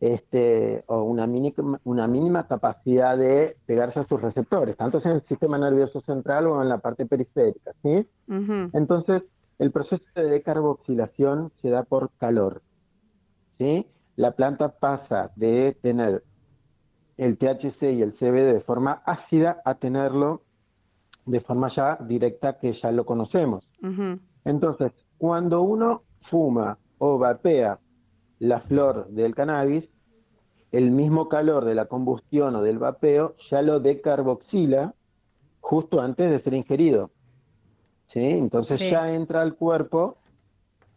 este, 0.00 0.82
o 0.86 1.02
una 1.02 1.26
mínima, 1.26 1.78
una 1.84 2.06
mínima 2.08 2.46
capacidad 2.46 3.18
de 3.18 3.56
pegarse 3.66 4.00
a 4.00 4.06
sus 4.06 4.20
receptores, 4.20 4.76
tanto 4.76 5.00
en 5.04 5.10
el 5.12 5.22
sistema 5.26 5.58
nervioso 5.58 6.00
central 6.00 6.46
o 6.46 6.62
en 6.62 6.70
la 6.70 6.78
parte 6.78 7.04
periférica, 7.04 7.72
¿sí? 7.82 8.06
Entonces, 8.72 9.22
el 9.58 9.70
proceso 9.70 10.02
de 10.14 10.30
decarboxilación 10.30 11.52
se 11.60 11.68
da 11.68 11.82
por 11.82 12.10
calor, 12.18 12.62
¿sí? 13.58 13.86
La 14.16 14.32
planta 14.32 14.70
pasa 14.78 15.32
de 15.36 15.76
tener 15.82 16.22
el 17.20 17.36
THC 17.36 17.82
y 17.82 18.00
el 18.00 18.14
CBD 18.14 18.54
de 18.54 18.62
forma 18.62 19.02
ácida 19.04 19.60
a 19.66 19.74
tenerlo 19.74 20.40
de 21.26 21.40
forma 21.40 21.68
ya 21.76 21.98
directa 22.00 22.58
que 22.58 22.72
ya 22.72 22.90
lo 22.92 23.04
conocemos. 23.04 23.62
Entonces, 24.46 24.92
cuando 25.18 25.60
uno 25.60 26.02
fuma 26.30 26.78
o 26.96 27.18
vapea 27.18 27.78
la 28.38 28.60
flor 28.60 29.08
del 29.08 29.34
cannabis, 29.34 29.86
el 30.72 30.92
mismo 30.92 31.28
calor 31.28 31.66
de 31.66 31.74
la 31.74 31.84
combustión 31.86 32.56
o 32.56 32.62
del 32.62 32.78
vapeo 32.78 33.34
ya 33.50 33.60
lo 33.60 33.80
decarboxila 33.80 34.94
justo 35.60 36.00
antes 36.00 36.30
de 36.30 36.40
ser 36.40 36.54
ingerido. 36.54 37.10
¿Sí? 38.14 38.20
Entonces 38.20 38.80
ya 38.80 39.12
entra 39.12 39.42
al 39.42 39.56
cuerpo 39.56 40.16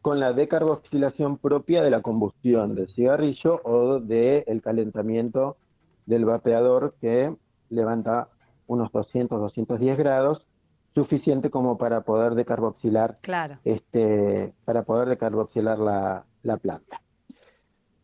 con 0.01 0.21
la 0.21 0.31
decarboxilación 0.31 1.37
propia 1.37 1.83
de 1.83 1.89
la 1.89 2.01
combustión 2.01 2.75
del 2.75 2.87
cigarrillo 2.93 3.59
o 3.65 3.99
del 3.99 4.61
calentamiento 4.61 5.57
del 6.05 6.25
vapeador 6.25 6.95
que 6.99 7.35
levanta 7.69 8.29
unos 8.67 8.91
200, 8.91 9.39
210 9.39 9.97
grados, 9.97 10.45
suficiente 10.93 11.49
como 11.49 11.77
para 11.77 12.01
poder 12.01 12.35
decarboxilar, 12.35 13.17
este, 13.63 14.53
para 14.65 14.83
poder 14.83 15.09
decarboxilar 15.09 15.79
la, 15.79 16.25
la 16.43 16.57
planta. 16.57 17.01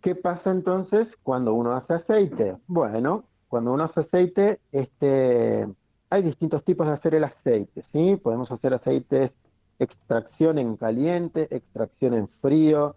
¿Qué 0.01 0.15
pasa 0.15 0.51
entonces 0.51 1.07
cuando 1.23 1.53
uno 1.53 1.73
hace 1.73 1.93
aceite? 1.93 2.57
Bueno, 2.67 3.25
cuando 3.47 3.73
uno 3.73 3.83
hace 3.83 4.01
aceite, 4.01 4.59
este, 4.71 5.67
hay 6.09 6.23
distintos 6.23 6.63
tipos 6.63 6.87
de 6.87 6.93
hacer 6.93 7.15
el 7.15 7.25
aceite, 7.25 7.83
¿sí? 7.91 8.15
Podemos 8.15 8.51
hacer 8.51 8.73
aceites 8.73 9.31
extracción 9.79 10.57
en 10.57 10.75
caliente, 10.75 11.47
extracción 11.49 12.13
en 12.13 12.27
frío, 12.41 12.95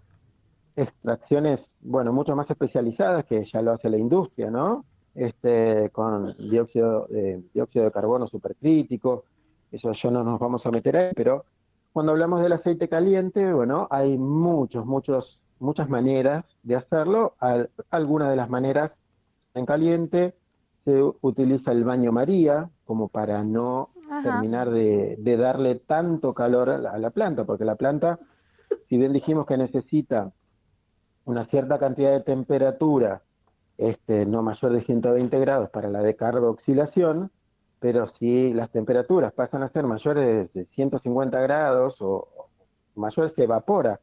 extracciones, 0.77 1.61
bueno, 1.81 2.13
mucho 2.13 2.35
más 2.35 2.51
especializadas 2.51 3.25
que 3.27 3.45
ya 3.45 3.63
lo 3.63 3.73
hace 3.73 3.89
la 3.89 3.99
industria, 3.99 4.51
¿no? 4.51 4.85
Este, 5.15 5.91
con 5.91 6.35
dióxido 6.39 7.07
de, 7.09 7.43
dióxido 7.53 7.85
de 7.85 7.93
carbono 7.93 8.27
supercrítico, 8.29 9.25
eso 9.71 9.93
ya 9.93 10.11
no 10.11 10.25
nos 10.25 10.41
vamos 10.41 10.65
a 10.65 10.71
meter 10.71 10.97
ahí, 10.97 11.13
pero 11.15 11.45
cuando 11.93 12.13
hablamos 12.13 12.43
del 12.43 12.53
aceite 12.53 12.89
caliente, 12.89 13.53
bueno, 13.53 13.87
hay 13.91 14.17
muchos, 14.17 14.87
muchos, 14.87 15.39
muchas 15.59 15.89
maneras 15.89 16.45
de 16.63 16.77
hacerlo. 16.77 17.35
algunas 17.91 18.31
de 18.31 18.37
las 18.37 18.49
maneras 18.49 18.93
en 19.55 19.67
caliente 19.67 20.35
se 20.85 21.03
utiliza 21.21 21.73
el 21.73 21.85
baño 21.85 22.13
María 22.13 22.71
como 22.87 23.09
para 23.09 23.45
no 23.45 23.91
terminar 24.23 24.71
de, 24.71 25.37
darle 25.39 25.77
tanto 25.77 26.35
calor 26.35 26.71
a 26.71 26.99
la, 26.99 27.11
planta, 27.11 27.45
porque 27.45 27.65
la 27.65 27.77
planta, 27.77 28.19
si 28.89 28.97
bien 28.97 29.13
dijimos 29.13 29.47
que 29.47 29.57
necesita 29.57 30.33
una 31.25 31.47
cierta 31.47 31.79
cantidad 31.79 32.13
de 32.13 32.21
temperatura, 32.21 33.23
este, 33.89 34.27
no 34.27 34.43
mayor 34.43 34.73
de 34.73 34.85
120 34.85 35.39
grados 35.41 35.71
para 35.71 35.89
la 35.89 36.03
decarboxilación, 36.03 37.31
pero 37.81 38.13
si 38.19 38.53
las 38.53 38.71
temperaturas 38.71 39.33
pasan 39.33 39.63
a 39.63 39.69
ser 39.71 39.85
mayores 39.85 40.53
de 40.53 40.65
150 40.67 41.41
grados 41.41 41.97
o 42.01 42.29
mayores, 42.95 43.33
se 43.35 43.45
evapora 43.45 44.01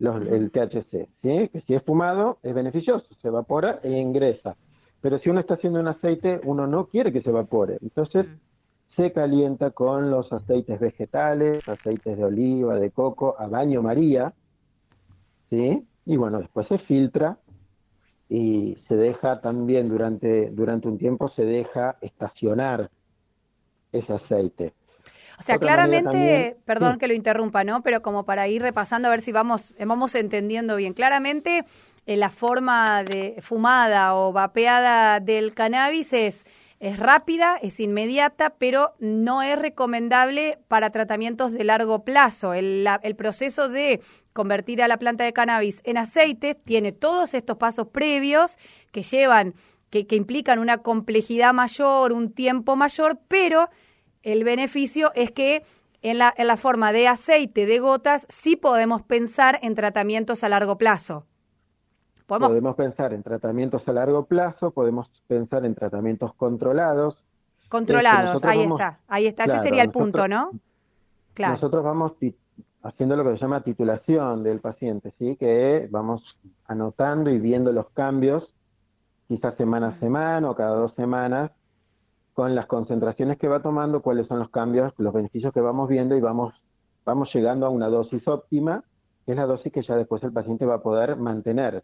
el 0.00 0.50
THC, 0.52 1.08
¿sí? 1.22 1.48
que 1.48 1.60
si 1.66 1.74
es 1.74 1.82
fumado 1.82 2.38
es 2.42 2.54
beneficioso, 2.54 3.06
se 3.20 3.28
evapora 3.28 3.80
e 3.82 3.90
ingresa. 3.90 4.56
Pero 5.00 5.18
si 5.18 5.30
uno 5.30 5.40
está 5.40 5.54
haciendo 5.54 5.80
un 5.80 5.88
aceite, 5.88 6.40
uno 6.44 6.66
no 6.66 6.86
quiere 6.86 7.12
que 7.12 7.22
se 7.22 7.30
evapore. 7.30 7.78
Entonces 7.80 8.26
se 8.94 9.12
calienta 9.12 9.70
con 9.70 10.10
los 10.10 10.32
aceites 10.32 10.78
vegetales, 10.80 11.66
aceites 11.68 12.16
de 12.16 12.24
oliva, 12.24 12.74
de 12.76 12.90
coco, 12.90 13.36
a 13.38 13.46
baño 13.46 13.82
María, 13.82 14.34
¿sí? 15.50 15.86
Y 16.04 16.16
bueno, 16.16 16.40
después 16.40 16.66
se 16.68 16.78
filtra 16.78 17.38
y 18.28 18.76
se 18.88 18.96
deja 18.96 19.40
también 19.40 19.88
durante, 19.88 20.50
durante 20.50 20.88
un 20.88 20.98
tiempo, 20.98 21.30
se 21.30 21.44
deja 21.44 21.96
estacionar 22.00 22.90
ese 23.92 24.12
aceite. 24.12 24.74
O 25.38 25.42
sea, 25.42 25.58
claramente, 25.58 26.56
perdón 26.64 26.98
que 26.98 27.06
lo 27.06 27.14
interrumpa, 27.14 27.62
¿no? 27.62 27.82
Pero 27.82 28.02
como 28.02 28.24
para 28.24 28.48
ir 28.48 28.60
repasando 28.60 29.08
a 29.08 29.12
ver 29.12 29.22
si 29.22 29.30
vamos, 29.30 29.72
vamos 29.78 30.14
entendiendo 30.16 30.76
bien. 30.76 30.94
Claramente, 30.94 31.64
en 32.06 32.20
la 32.20 32.30
forma 32.30 33.04
de 33.04 33.36
fumada 33.40 34.14
o 34.14 34.32
vapeada 34.32 35.20
del 35.20 35.54
cannabis 35.54 36.12
es 36.12 36.44
es 36.80 36.98
rápida, 36.98 37.56
es 37.60 37.80
inmediata, 37.80 38.50
pero 38.50 38.94
no 39.00 39.42
es 39.42 39.58
recomendable 39.58 40.58
para 40.68 40.90
tratamientos 40.90 41.52
de 41.52 41.64
largo 41.64 42.04
plazo. 42.04 42.54
El, 42.54 42.86
el, 43.02 43.16
proceso 43.16 43.68
de 43.68 44.00
convertir 44.32 44.82
a 44.82 44.88
la 44.88 44.98
planta 44.98 45.24
de 45.24 45.32
cannabis 45.32 45.80
en 45.84 45.96
aceite 45.96 46.54
tiene 46.54 46.92
todos 46.92 47.34
estos 47.34 47.56
pasos 47.56 47.88
previos 47.88 48.56
que 48.92 49.02
llevan, 49.02 49.54
que, 49.90 50.06
que 50.06 50.16
implican 50.16 50.60
una 50.60 50.78
complejidad 50.78 51.52
mayor, 51.52 52.12
un 52.12 52.32
tiempo 52.32 52.76
mayor, 52.76 53.18
pero 53.26 53.68
el 54.22 54.44
beneficio 54.44 55.10
es 55.14 55.32
que 55.32 55.64
en 56.02 56.18
la, 56.18 56.32
en 56.36 56.46
la 56.46 56.56
forma 56.56 56.92
de 56.92 57.08
aceite 57.08 57.66
de 57.66 57.78
gotas 57.80 58.26
sí 58.28 58.54
podemos 58.54 59.02
pensar 59.02 59.58
en 59.62 59.74
tratamientos 59.74 60.44
a 60.44 60.48
largo 60.48 60.78
plazo. 60.78 61.26
¿Podemos? 62.28 62.76
pensar 62.76 63.14
en 63.14 63.22
tratamientos 63.22 63.88
a 63.88 63.92
largo 63.92 64.26
plazo, 64.26 64.70
podemos 64.70 65.08
pensar 65.26 65.64
en 65.64 65.74
tratamientos 65.74 66.34
controlados. 66.34 67.16
Controlados, 67.70 68.44
ahí 68.44 68.64
está, 68.64 69.00
ahí 69.08 69.26
está, 69.26 69.44
ese 69.44 69.60
sería 69.60 69.82
el 69.82 69.90
punto, 69.90 70.28
¿no? 70.28 70.50
Claro. 71.32 71.54
Nosotros 71.54 71.82
vamos 71.82 72.12
haciendo 72.82 73.16
lo 73.16 73.24
que 73.24 73.32
se 73.32 73.38
llama 73.38 73.62
titulación 73.62 74.42
del 74.42 74.60
paciente, 74.60 75.14
¿sí? 75.18 75.36
Que 75.36 75.88
vamos 75.90 76.22
anotando 76.66 77.30
y 77.30 77.38
viendo 77.38 77.72
los 77.72 77.88
cambios, 77.90 78.52
quizás 79.26 79.56
semana 79.56 79.88
a 79.88 79.98
semana 79.98 80.50
o 80.50 80.54
cada 80.54 80.76
dos 80.76 80.92
semanas, 80.96 81.50
con 82.34 82.54
las 82.54 82.66
concentraciones 82.66 83.38
que 83.38 83.48
va 83.48 83.62
tomando, 83.62 84.02
cuáles 84.02 84.26
son 84.26 84.38
los 84.38 84.50
cambios, 84.50 84.92
los 84.98 85.14
beneficios 85.14 85.54
que 85.54 85.62
vamos 85.62 85.88
viendo 85.88 86.14
y 86.14 86.20
vamos, 86.20 86.54
vamos 87.06 87.32
llegando 87.34 87.64
a 87.64 87.70
una 87.70 87.88
dosis 87.88 88.28
óptima, 88.28 88.84
que 89.24 89.32
es 89.32 89.38
la 89.38 89.46
dosis 89.46 89.72
que 89.72 89.82
ya 89.82 89.96
después 89.96 90.22
el 90.24 90.32
paciente 90.32 90.66
va 90.66 90.74
a 90.74 90.82
poder 90.82 91.16
mantener. 91.16 91.82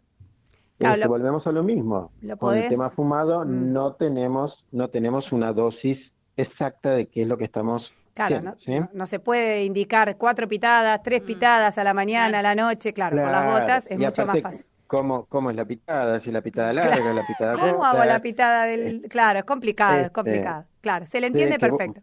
Claro, 0.77 1.07
volvemos 1.07 1.47
a 1.47 1.51
lo 1.51 1.63
mismo. 1.63 2.11
Con 2.39 2.55
el 2.55 2.69
tema 2.69 2.89
fumado 2.89 3.45
mm. 3.45 3.73
no 3.73 3.93
tenemos 3.93 4.63
no 4.71 4.89
tenemos 4.89 5.31
una 5.31 5.53
dosis 5.53 5.99
exacta 6.35 6.91
de 6.91 7.07
qué 7.07 7.21
es 7.21 7.27
lo 7.27 7.37
que 7.37 7.45
estamos 7.45 7.91
Claro, 8.13 8.55
no, 8.93 9.05
se 9.07 9.19
puede 9.19 9.65
indicar 9.65 10.15
cuatro 10.15 10.47
pitadas, 10.47 11.03
tres 11.03 11.21
mm. 11.21 11.25
pitadas 11.25 11.77
a 11.77 11.83
la 11.83 11.93
mañana, 11.93 12.39
a 12.39 12.41
la 12.41 12.55
noche, 12.55 12.93
claro, 12.93 13.17
con 13.17 13.29
las 13.29 13.45
botas 13.45 13.87
es 13.87 13.99
mucho 13.99 14.25
más 14.25 14.41
fácil. 14.41 14.65
¿cómo, 14.87 15.25
¿Cómo 15.25 15.49
es 15.49 15.57
la 15.57 15.65
pitada? 15.65 16.21
Si 16.21 16.31
la 16.31 16.41
pitada 16.41 16.71
larga, 16.71 17.13
la 17.13 17.23
pitada 17.27 17.53
¿Cómo 17.53 17.83
hago 17.83 18.05
la 18.05 18.21
pitada 18.21 18.63
del...? 18.63 19.01
Claro, 19.09 19.39
es 19.39 19.45
complicado, 19.45 19.95
es 19.95 20.01
este, 20.03 20.13
complicado. 20.13 20.63
Claro, 20.79 21.05
se 21.05 21.19
le 21.19 21.27
entiende 21.27 21.59
perfecto 21.59 22.01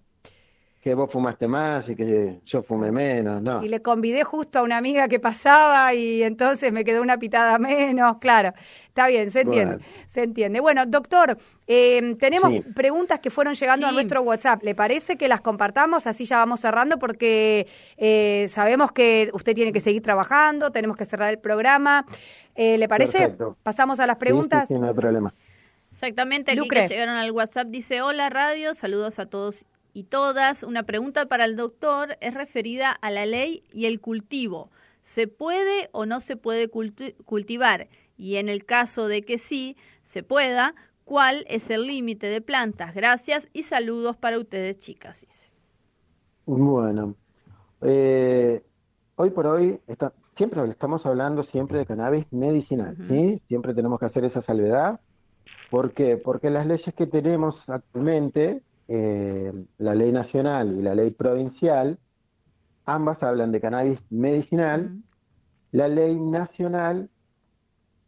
que 0.82 0.94
vos 0.94 1.08
fumaste 1.12 1.46
más 1.46 1.88
y 1.88 1.94
que 1.94 2.40
yo 2.44 2.62
fumé 2.64 2.90
menos, 2.90 3.40
¿no? 3.40 3.62
Y 3.62 3.68
le 3.68 3.80
convidé 3.80 4.24
justo 4.24 4.58
a 4.58 4.62
una 4.62 4.78
amiga 4.78 5.06
que 5.06 5.20
pasaba 5.20 5.94
y 5.94 6.24
entonces 6.24 6.72
me 6.72 6.84
quedó 6.84 7.02
una 7.02 7.18
pitada 7.18 7.56
menos, 7.58 8.16
claro. 8.18 8.52
Está 8.88 9.06
bien, 9.06 9.30
se 9.30 9.42
entiende, 9.42 9.78
se 10.08 10.24
entiende. 10.24 10.58
Bueno, 10.58 10.84
doctor, 10.84 11.38
eh, 11.68 12.16
tenemos 12.18 12.52
preguntas 12.74 13.20
que 13.20 13.30
fueron 13.30 13.54
llegando 13.54 13.86
a 13.86 13.92
nuestro 13.92 14.22
WhatsApp. 14.22 14.64
¿Le 14.64 14.74
parece 14.74 15.16
que 15.16 15.28
las 15.28 15.40
compartamos? 15.40 16.08
Así 16.08 16.24
ya 16.24 16.38
vamos 16.38 16.58
cerrando 16.58 16.98
porque 16.98 17.68
eh, 17.96 18.46
sabemos 18.48 18.90
que 18.90 19.30
usted 19.34 19.54
tiene 19.54 19.72
que 19.72 19.78
seguir 19.78 20.02
trabajando, 20.02 20.72
tenemos 20.72 20.96
que 20.96 21.04
cerrar 21.04 21.30
el 21.30 21.38
programa. 21.38 22.04
Eh, 22.56 22.76
¿Le 22.76 22.88
parece? 22.88 23.32
Pasamos 23.62 24.00
a 24.00 24.06
las 24.08 24.16
preguntas. 24.16 24.66
Sí, 24.66 24.74
no 24.74 24.88
hay 24.88 24.94
problema. 24.94 25.32
Exactamente, 25.92 26.50
aquí 26.50 26.66
que 26.66 26.88
llegaron 26.88 27.14
al 27.16 27.30
WhatsApp 27.30 27.68
dice, 27.68 28.00
hola 28.02 28.30
radio, 28.30 28.74
saludos 28.74 29.18
a 29.18 29.26
todos 29.26 29.64
y 29.92 30.04
todas. 30.04 30.62
Una 30.62 30.84
pregunta 30.84 31.26
para 31.26 31.44
el 31.44 31.56
doctor 31.56 32.16
es 32.20 32.34
referida 32.34 32.90
a 32.90 33.10
la 33.10 33.26
ley 33.26 33.64
y 33.72 33.86
el 33.86 34.00
cultivo. 34.00 34.70
¿Se 35.00 35.26
puede 35.26 35.88
o 35.92 36.06
no 36.06 36.20
se 36.20 36.36
puede 36.36 36.68
cultivar? 36.68 37.88
Y 38.16 38.36
en 38.36 38.48
el 38.48 38.64
caso 38.64 39.08
de 39.08 39.22
que 39.22 39.38
sí, 39.38 39.76
se 40.02 40.22
pueda, 40.22 40.74
¿cuál 41.04 41.44
es 41.48 41.70
el 41.70 41.86
límite 41.86 42.28
de 42.28 42.40
plantas? 42.40 42.94
Gracias 42.94 43.48
y 43.52 43.64
saludos 43.64 44.16
para 44.16 44.38
ustedes, 44.38 44.78
chicas. 44.78 45.26
Bueno, 46.46 47.14
eh, 47.80 48.62
hoy 49.16 49.30
por 49.30 49.46
hoy 49.46 49.80
está, 49.88 50.12
siempre 50.36 50.62
estamos 50.70 51.04
hablando 51.06 51.42
siempre 51.44 51.78
de 51.78 51.86
cannabis 51.86 52.26
medicinal, 52.32 52.96
¿sí? 53.08 53.40
Siempre 53.48 53.74
tenemos 53.74 53.98
que 53.98 54.06
hacer 54.06 54.24
esa 54.24 54.42
salvedad. 54.42 55.00
¿Por 55.70 55.92
qué? 55.92 56.16
Porque 56.16 56.50
las 56.50 56.66
leyes 56.66 56.94
que 56.94 57.06
tenemos 57.06 57.56
actualmente 57.66 58.62
eh, 58.94 59.50
la 59.78 59.94
ley 59.94 60.12
nacional 60.12 60.78
y 60.78 60.82
la 60.82 60.94
ley 60.94 61.12
provincial, 61.12 61.98
ambas 62.84 63.22
hablan 63.22 63.50
de 63.50 63.58
cannabis 63.58 63.98
medicinal. 64.10 65.00
La 65.70 65.88
ley 65.88 66.14
nacional 66.20 67.08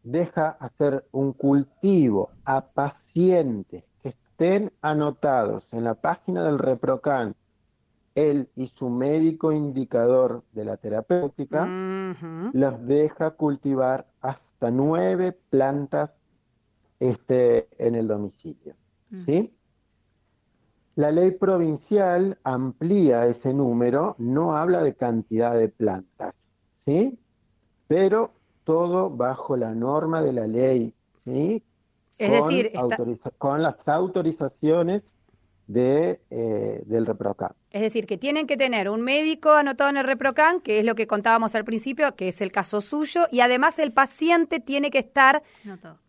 deja 0.02 0.50
hacer 0.50 1.06
un 1.10 1.32
cultivo 1.32 2.28
a 2.44 2.66
pacientes 2.66 3.84
que 4.02 4.10
estén 4.10 4.72
anotados 4.82 5.64
en 5.72 5.84
la 5.84 5.94
página 5.94 6.44
del 6.44 6.58
ReproCan, 6.58 7.34
él 8.14 8.50
y 8.54 8.68
su 8.76 8.90
médico 8.90 9.52
indicador 9.52 10.42
de 10.52 10.66
la 10.66 10.76
terapéutica, 10.76 11.66
los 12.52 12.86
deja 12.86 13.30
cultivar 13.30 14.04
hasta 14.20 14.70
nueve 14.70 15.34
plantas 15.48 16.10
este, 17.00 17.68
en 17.78 17.94
el 17.94 18.06
domicilio. 18.06 18.74
¿Sí? 19.24 19.50
La 20.96 21.10
ley 21.10 21.32
provincial 21.32 22.38
amplía 22.44 23.26
ese 23.26 23.52
número, 23.52 24.14
no 24.18 24.56
habla 24.56 24.82
de 24.82 24.94
cantidad 24.94 25.56
de 25.56 25.68
plantas, 25.68 26.34
¿sí? 26.84 27.18
Pero 27.88 28.30
todo 28.62 29.10
bajo 29.10 29.56
la 29.56 29.74
norma 29.74 30.22
de 30.22 30.32
la 30.32 30.46
ley, 30.46 30.94
¿sí? 31.24 31.62
Es 32.16 32.30
decir, 32.30 32.70
con 33.38 33.62
las 33.62 33.76
autorizaciones 33.86 35.02
de, 35.66 36.20
eh, 36.30 36.82
del 36.86 37.06
ReproCan. 37.06 37.52
Es 37.70 37.82
decir, 37.82 38.06
que 38.06 38.18
tienen 38.18 38.46
que 38.46 38.56
tener 38.56 38.88
un 38.88 39.02
médico 39.02 39.50
anotado 39.50 39.90
en 39.90 39.96
el 39.96 40.04
ReproCan, 40.04 40.60
que 40.60 40.78
es 40.78 40.84
lo 40.84 40.94
que 40.94 41.06
contábamos 41.08 41.56
al 41.56 41.64
principio, 41.64 42.14
que 42.14 42.28
es 42.28 42.40
el 42.40 42.52
caso 42.52 42.80
suyo, 42.80 43.26
y 43.32 43.40
además 43.40 43.78
el 43.80 43.92
paciente 43.92 44.60
tiene 44.60 44.90
que 44.90 44.98
estar 44.98 45.42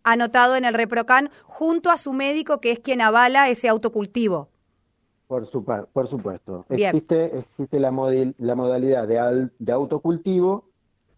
anotado 0.03 0.55
en 0.55 0.65
el 0.65 0.73
ReproCan 0.73 1.31
junto 1.43 1.89
a 1.89 1.97
su 1.97 2.13
médico, 2.13 2.61
que 2.61 2.71
es 2.71 2.79
quien 2.79 3.01
avala 3.01 3.49
ese 3.49 3.67
autocultivo. 3.67 4.49
Por, 5.27 5.49
por 5.91 6.09
supuesto. 6.09 6.65
Existe, 6.69 7.39
existe 7.39 7.79
la, 7.79 7.91
la 8.37 8.55
modalidad 8.55 9.07
de, 9.07 9.49
de 9.57 9.71
autocultivo 9.71 10.65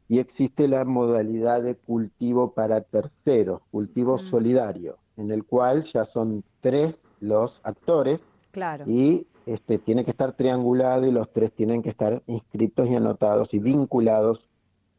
y 0.09 0.19
existe 0.19 0.67
la 0.67 0.85
modalidad 0.85 1.61
de 1.61 1.75
cultivo 1.75 2.53
para 2.53 2.81
terceros, 2.81 3.61
cultivo 3.71 4.19
solidario, 4.29 4.97
en 5.17 5.31
el 5.31 5.43
cual 5.43 5.85
ya 5.93 6.05
son 6.05 6.43
tres 6.61 6.95
los 7.19 7.59
actores 7.63 8.19
claro. 8.51 8.85
y 8.87 9.27
este, 9.45 9.79
tiene 9.79 10.05
que 10.05 10.11
estar 10.11 10.33
triangulado 10.33 11.05
y 11.05 11.11
los 11.11 11.31
tres 11.33 11.51
tienen 11.53 11.81
que 11.81 11.89
estar 11.89 12.21
inscritos 12.27 12.87
y 12.87 12.95
anotados 12.95 13.53
y 13.53 13.59
vinculados 13.59 14.39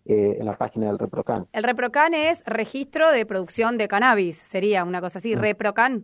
eh, 0.05 0.38
en 0.40 0.47
la 0.47 0.57
página 0.57 0.87
del 0.87 0.99
ReproCan. 0.99 1.47
El 1.53 1.62
ReproCan 1.62 2.14
es 2.14 2.42
registro 2.47 3.11
de 3.11 3.27
producción 3.27 3.79
de 3.79 3.88
cannabis, 3.88 4.38
sería 4.38 4.85
una 4.85 5.01
cosa 5.01 5.18
así, 5.18 5.37
mm. 5.37 5.38
ReproCan. 5.38 6.03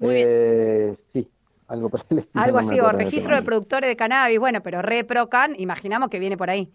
Eh, 0.00 0.96
sí, 1.12 1.28
algo 1.68 1.88
por 1.88 2.04
Algo 2.34 2.58
así, 2.58 2.78
o 2.80 2.92
registro 2.92 3.36
de 3.36 3.42
productores 3.42 3.88
de 3.88 3.96
cannabis, 3.96 4.38
bueno, 4.38 4.62
pero 4.62 4.82
ReproCan, 4.82 5.54
imaginamos 5.58 6.08
que 6.08 6.18
viene 6.18 6.36
por 6.36 6.50
ahí. 6.50 6.70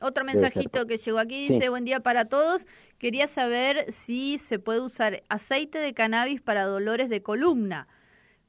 Otro 0.00 0.24
mensajito 0.24 0.86
que 0.86 0.98
llegó 0.98 1.18
aquí 1.18 1.48
dice, 1.48 1.68
buen 1.70 1.84
día 1.84 2.00
para 2.00 2.26
todos. 2.26 2.66
Quería 2.98 3.26
saber 3.28 3.90
si 3.92 4.38
se 4.38 4.58
puede 4.58 4.80
usar 4.80 5.22
aceite 5.28 5.78
de 5.78 5.94
cannabis 5.94 6.42
para 6.42 6.64
dolores 6.64 7.08
de 7.08 7.22
columna 7.22 7.88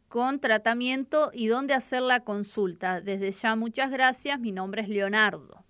con 0.09 0.39
tratamiento 0.39 1.31
y 1.33 1.47
dónde 1.47 1.73
hacer 1.73 2.01
la 2.01 2.21
consulta. 2.21 3.01
Desde 3.01 3.31
ya, 3.31 3.55
muchas 3.55 3.91
gracias. 3.91 4.39
Mi 4.39 4.51
nombre 4.51 4.81
es 4.81 4.89
Leonardo. 4.89 5.63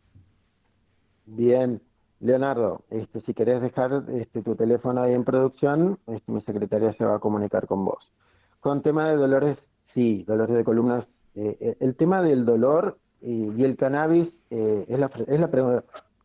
Bien, 1.26 1.82
Leonardo, 2.20 2.82
este, 2.90 3.22
si 3.22 3.34
querés 3.34 3.62
dejar 3.62 4.04
este, 4.14 4.42
tu 4.42 4.56
teléfono 4.56 5.02
ahí 5.02 5.14
en 5.14 5.24
producción, 5.24 6.00
este, 6.08 6.32
mi 6.32 6.42
secretaria 6.42 6.94
se 6.94 7.06
va 7.06 7.16
a 7.16 7.20
comunicar 7.20 7.68
con 7.68 7.86
vos. 7.86 8.12
Con 8.60 8.82
tema 8.82 9.10
de 9.10 9.16
dolores, 9.16 9.58
sí, 9.94 10.24
dolores 10.28 10.56
de 10.56 10.64
columnas. 10.64 11.06
Eh, 11.36 11.58
eh, 11.60 11.78
el 11.80 11.96
tema 11.96 12.22
del 12.22 12.46
dolor 12.46 12.98
y 13.22 13.64
el 13.64 13.78
cannabis 13.78 14.30
eh, 14.50 14.86
es, 14.88 15.00
la, 15.00 15.12
es 15.28 15.40
la, 15.40 15.84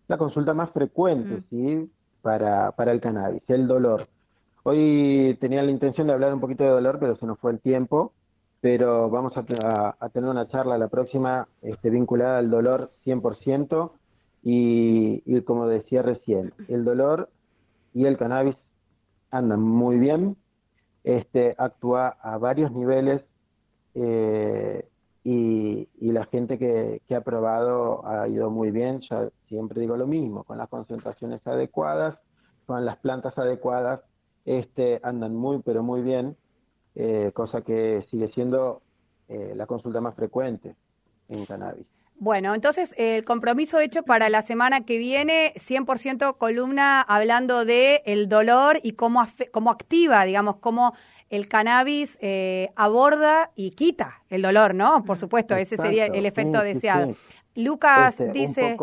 la, 0.09 0.19
consulta 0.19 0.55
más 0.55 0.71
frecuente, 0.71 1.37
mm. 1.37 1.45
¿sí? 1.51 1.91
Para, 2.23 2.73
para 2.73 2.93
el 2.93 3.01
cannabis, 3.01 3.43
el 3.49 3.67
dolor. 3.67 4.07
Hoy 4.65 5.37
tenía 5.41 5.63
la 5.63 5.71
intención 5.71 6.07
de 6.07 6.13
hablar 6.13 6.33
un 6.33 6.41
poquito 6.41 6.63
de 6.65 6.71
dolor, 6.71 6.99
pero 7.01 7.17
se 7.17 7.27
nos 7.27 7.39
fue 7.39 7.51
el 7.53 7.61
tiempo. 7.61 8.13
Pero 8.61 9.11
vamos 9.11 9.33
a, 9.37 9.43
tener 10.13 10.31
una 10.31 10.47
charla 10.47 10.79
la 10.79 10.87
próxima 10.87 11.49
este, 11.63 11.91
vinculada 11.91 12.39
al 12.39 12.49
dolor 12.49 12.93
100%. 13.05 13.91
Y, 14.43 15.41
como 15.43 15.67
decía 15.69 16.03
recién, 16.03 16.53
el 16.69 16.85
dolor 16.85 17.31
y 17.95 18.07
el 18.07 18.17
cannabis 18.17 18.57
andan 19.31 19.61
muy 19.61 19.99
bien. 19.99 20.37
Este, 21.05 21.55
actúa 21.59 22.09
a 22.09 22.39
varios 22.39 22.73
niveles 22.73 23.23
eh, 23.95 24.89
y, 25.25 25.89
y, 26.01 26.13
la 26.13 26.25
gente 26.27 26.59
que, 26.59 27.03
que, 27.09 27.15
ha 27.15 27.21
probado 27.21 28.07
ha 28.07 28.29
ido 28.29 28.51
muy 28.51 28.71
bien. 28.71 29.01
Yo 29.01 29.31
siempre 29.49 29.81
digo 29.81 29.97
lo 29.97 30.07
mismo, 30.07 30.45
con 30.45 30.59
las 30.59 30.69
concentraciones 30.69 31.47
adecuadas, 31.47 32.19
con 32.67 32.85
las 32.85 32.99
plantas 32.99 33.37
adecuadas, 33.39 34.01
este, 34.45 35.01
andan 35.03 35.35
muy, 35.35 35.61
pero 35.61 35.83
muy 35.83 36.03
bien, 36.03 36.37
eh, 36.95 37.31
cosa 37.35 37.63
que 37.63 38.05
sigue 38.11 38.29
siendo 38.31 38.83
eh, 39.29 39.55
la 39.57 39.67
consulta 39.67 40.01
más 40.01 40.15
frecuente 40.15 40.75
en 41.29 41.47
cannabis. 41.47 41.87
Bueno, 42.23 42.55
entonces 42.55 42.95
el 42.99 43.25
compromiso 43.25 43.81
hecho 43.81 44.05
para 44.05 44.29
la 44.29 44.43
semana 44.43 44.83
que 44.83 44.97
viene, 44.97 45.53
100% 45.57 46.37
columna 46.39 47.01
hablando 47.01 47.65
de 47.65 48.01
el 48.07 48.29
dolor 48.29 48.79
y 48.85 48.93
cómo, 48.93 49.25
cómo 49.51 49.73
activa, 49.73 50.23
digamos, 50.23 50.59
cómo 50.59 50.93
el 51.31 51.49
cannabis 51.49 52.17
eh, 52.21 52.71
aborda 52.77 53.51
y 53.57 53.73
quita 53.73 54.23
el 54.29 54.43
dolor, 54.43 54.73
¿no? 54.73 55.03
Por 55.03 55.19
supuesto, 55.19 55.57
ese 55.57 55.77
sería 55.77 56.07
el 56.07 56.25
efecto 56.25 56.61
deseado. 56.63 57.13
Lucas 57.57 58.21
este, 58.21 58.33
dice... 58.33 58.77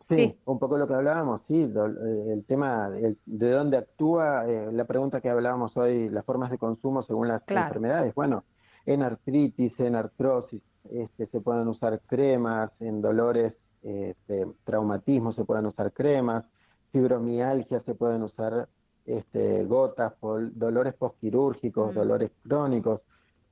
Sí, 0.00 0.38
un 0.44 0.60
poco 0.60 0.78
lo 0.78 0.86
que 0.86 0.94
hablábamos, 0.94 1.42
sí, 1.48 1.60
eh, 1.60 2.32
el 2.32 2.44
tema 2.44 2.88
de 2.88 3.50
dónde 3.50 3.78
actúa, 3.78 4.44
eh, 4.46 4.68
la 4.70 4.84
pregunta 4.84 5.20
que 5.20 5.28
hablábamos 5.28 5.76
hoy, 5.76 6.08
las 6.08 6.24
formas 6.24 6.52
de 6.52 6.58
consumo 6.58 7.02
según 7.02 7.26
las 7.26 7.42
enfermedades. 7.48 8.14
Bueno, 8.14 8.44
en 8.84 9.02
artritis, 9.02 9.72
en 9.80 9.96
artrosis, 9.96 10.62
este, 10.92 11.26
se 11.26 11.40
pueden 11.40 11.68
usar 11.68 12.00
cremas, 12.06 12.70
en 12.80 13.00
dolores, 13.00 13.54
este, 13.82 14.46
traumatismo 14.64 15.32
se 15.32 15.44
pueden 15.44 15.66
usar 15.66 15.92
cremas, 15.92 16.44
fibromialgia 16.92 17.80
se 17.82 17.94
pueden 17.94 18.22
usar 18.22 18.68
este, 19.04 19.64
gotas, 19.64 20.14
dolores 20.20 20.94
postquirúrgicos, 20.94 21.92
mm. 21.92 21.94
dolores 21.94 22.30
crónicos, 22.42 23.00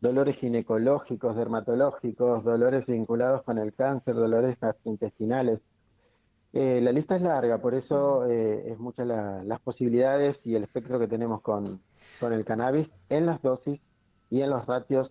dolores 0.00 0.36
ginecológicos, 0.36 1.36
dermatológicos, 1.36 2.44
dolores 2.44 2.86
vinculados 2.86 3.42
con 3.42 3.58
el 3.58 3.72
cáncer, 3.72 4.14
dolores 4.14 4.58
gastrointestinales 4.60 5.60
eh, 6.54 6.80
la 6.80 6.92
lista 6.92 7.16
es 7.16 7.22
larga, 7.22 7.58
por 7.58 7.74
eso 7.74 8.26
eh, 8.26 8.70
es 8.70 8.78
muchas 8.78 9.08
las 9.08 9.60
posibilidades 9.60 10.36
y 10.44 10.54
el 10.54 10.62
espectro 10.62 11.00
que 11.00 11.08
tenemos 11.08 11.40
con, 11.40 11.80
con 12.20 12.32
el 12.32 12.44
cannabis 12.44 12.88
en 13.08 13.26
las 13.26 13.42
dosis 13.42 13.80
y 14.30 14.40
en 14.40 14.50
los 14.50 14.64
ratios 14.64 15.10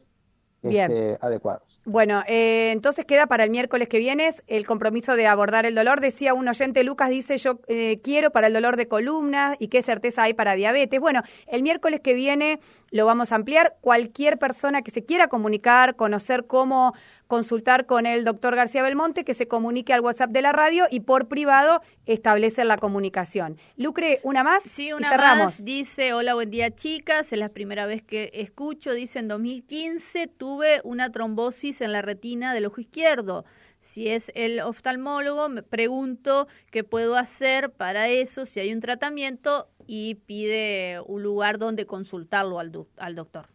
este, 0.62 1.18
adecuados. 1.20 1.73
Bueno, 1.86 2.24
eh, 2.28 2.72
entonces 2.72 3.06
queda 3.06 3.28
para 3.28 3.44
el 3.44 3.50
miércoles 3.50 3.90
que 3.90 3.98
viene 4.00 4.30
el 4.48 4.66
compromiso 4.66 5.18
de 5.18 5.28
abordar 5.28 5.66
el 5.66 5.76
dolor. 5.76 6.00
Decía 6.00 6.34
un 6.34 6.48
oyente, 6.48 6.82
Lucas 6.86 7.10
dice, 7.10 7.38
yo 7.38 7.60
eh, 7.68 8.00
quiero 8.02 8.32
para 8.32 8.48
el 8.48 8.54
dolor 8.54 8.78
de 8.78 8.88
columna 8.88 9.58
y 9.60 9.68
qué 9.68 9.82
certeza 9.82 10.24
hay 10.24 10.34
para 10.34 10.56
diabetes. 10.56 11.02
Bueno, 11.02 11.24
el 11.46 11.62
miércoles 11.62 12.00
que 12.02 12.14
viene 12.14 12.62
lo 12.92 13.06
vamos 13.06 13.34
a 13.34 13.36
ampliar. 13.36 13.76
Cualquier 13.82 14.38
persona 14.40 14.82
que 14.82 14.92
se 14.92 15.04
quiera 15.04 15.28
comunicar, 15.28 15.98
conocer 15.98 16.46
cómo 16.48 16.94
consultar 17.28 17.88
con 17.88 18.06
el 18.06 18.24
doctor 18.24 18.56
García 18.56 18.84
Belmonte, 18.84 19.24
que 19.24 19.34
se 19.34 19.48
comunique 19.48 19.92
al 19.92 20.02
WhatsApp 20.02 20.30
de 20.30 20.44
la 20.44 20.52
radio 20.52 20.86
y 20.92 21.00
por 21.00 21.28
privado 21.28 21.82
establece 22.06 22.64
la 22.64 22.78
comunicación. 22.78 23.58
Lucre, 23.76 24.20
una 24.22 24.44
más 24.44 24.62
sí, 24.62 24.94
una 24.94 25.18
Más. 25.18 25.66
Dice, 25.66 26.14
hola, 26.14 26.36
buen 26.36 26.52
día 26.52 26.76
chicas, 26.76 27.34
es 27.34 27.40
la 27.40 27.50
primera 27.50 27.88
vez 27.88 28.04
que 28.04 28.30
escucho, 28.34 28.94
dice, 28.94 29.18
en 29.20 29.28
2015 29.28 30.28
tuve 30.28 30.82
una 30.84 31.12
trombosis 31.12 31.73
en 31.82 31.92
la 31.92 32.02
retina 32.02 32.54
del 32.54 32.66
ojo 32.66 32.82
izquierdo. 32.82 33.46
Si 33.80 34.08
es 34.08 34.32
el 34.36 34.62
oftalmólogo, 34.62 35.50
me 35.50 35.62
pregunto 35.62 36.48
qué 36.72 36.84
puedo 36.84 37.16
hacer 37.16 37.72
para 37.72 38.08
eso, 38.08 38.46
si 38.46 38.60
hay 38.60 38.74
un 38.74 38.80
tratamiento 38.80 39.68
y 39.88 40.16
pide 40.16 41.02
un 41.06 41.22
lugar 41.22 41.58
donde 41.58 41.86
consultarlo 41.86 42.60
al, 42.60 42.72
al 42.98 43.16
doctor. 43.16 43.48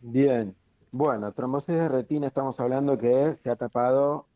Bien, 0.00 0.54
bueno, 0.90 1.32
trombosis 1.32 1.74
de 1.74 1.88
retina 1.88 2.26
estamos 2.26 2.60
hablando 2.60 2.98
que 2.98 3.38
se 3.42 3.50
ha 3.50 3.56
tapado 3.56 4.26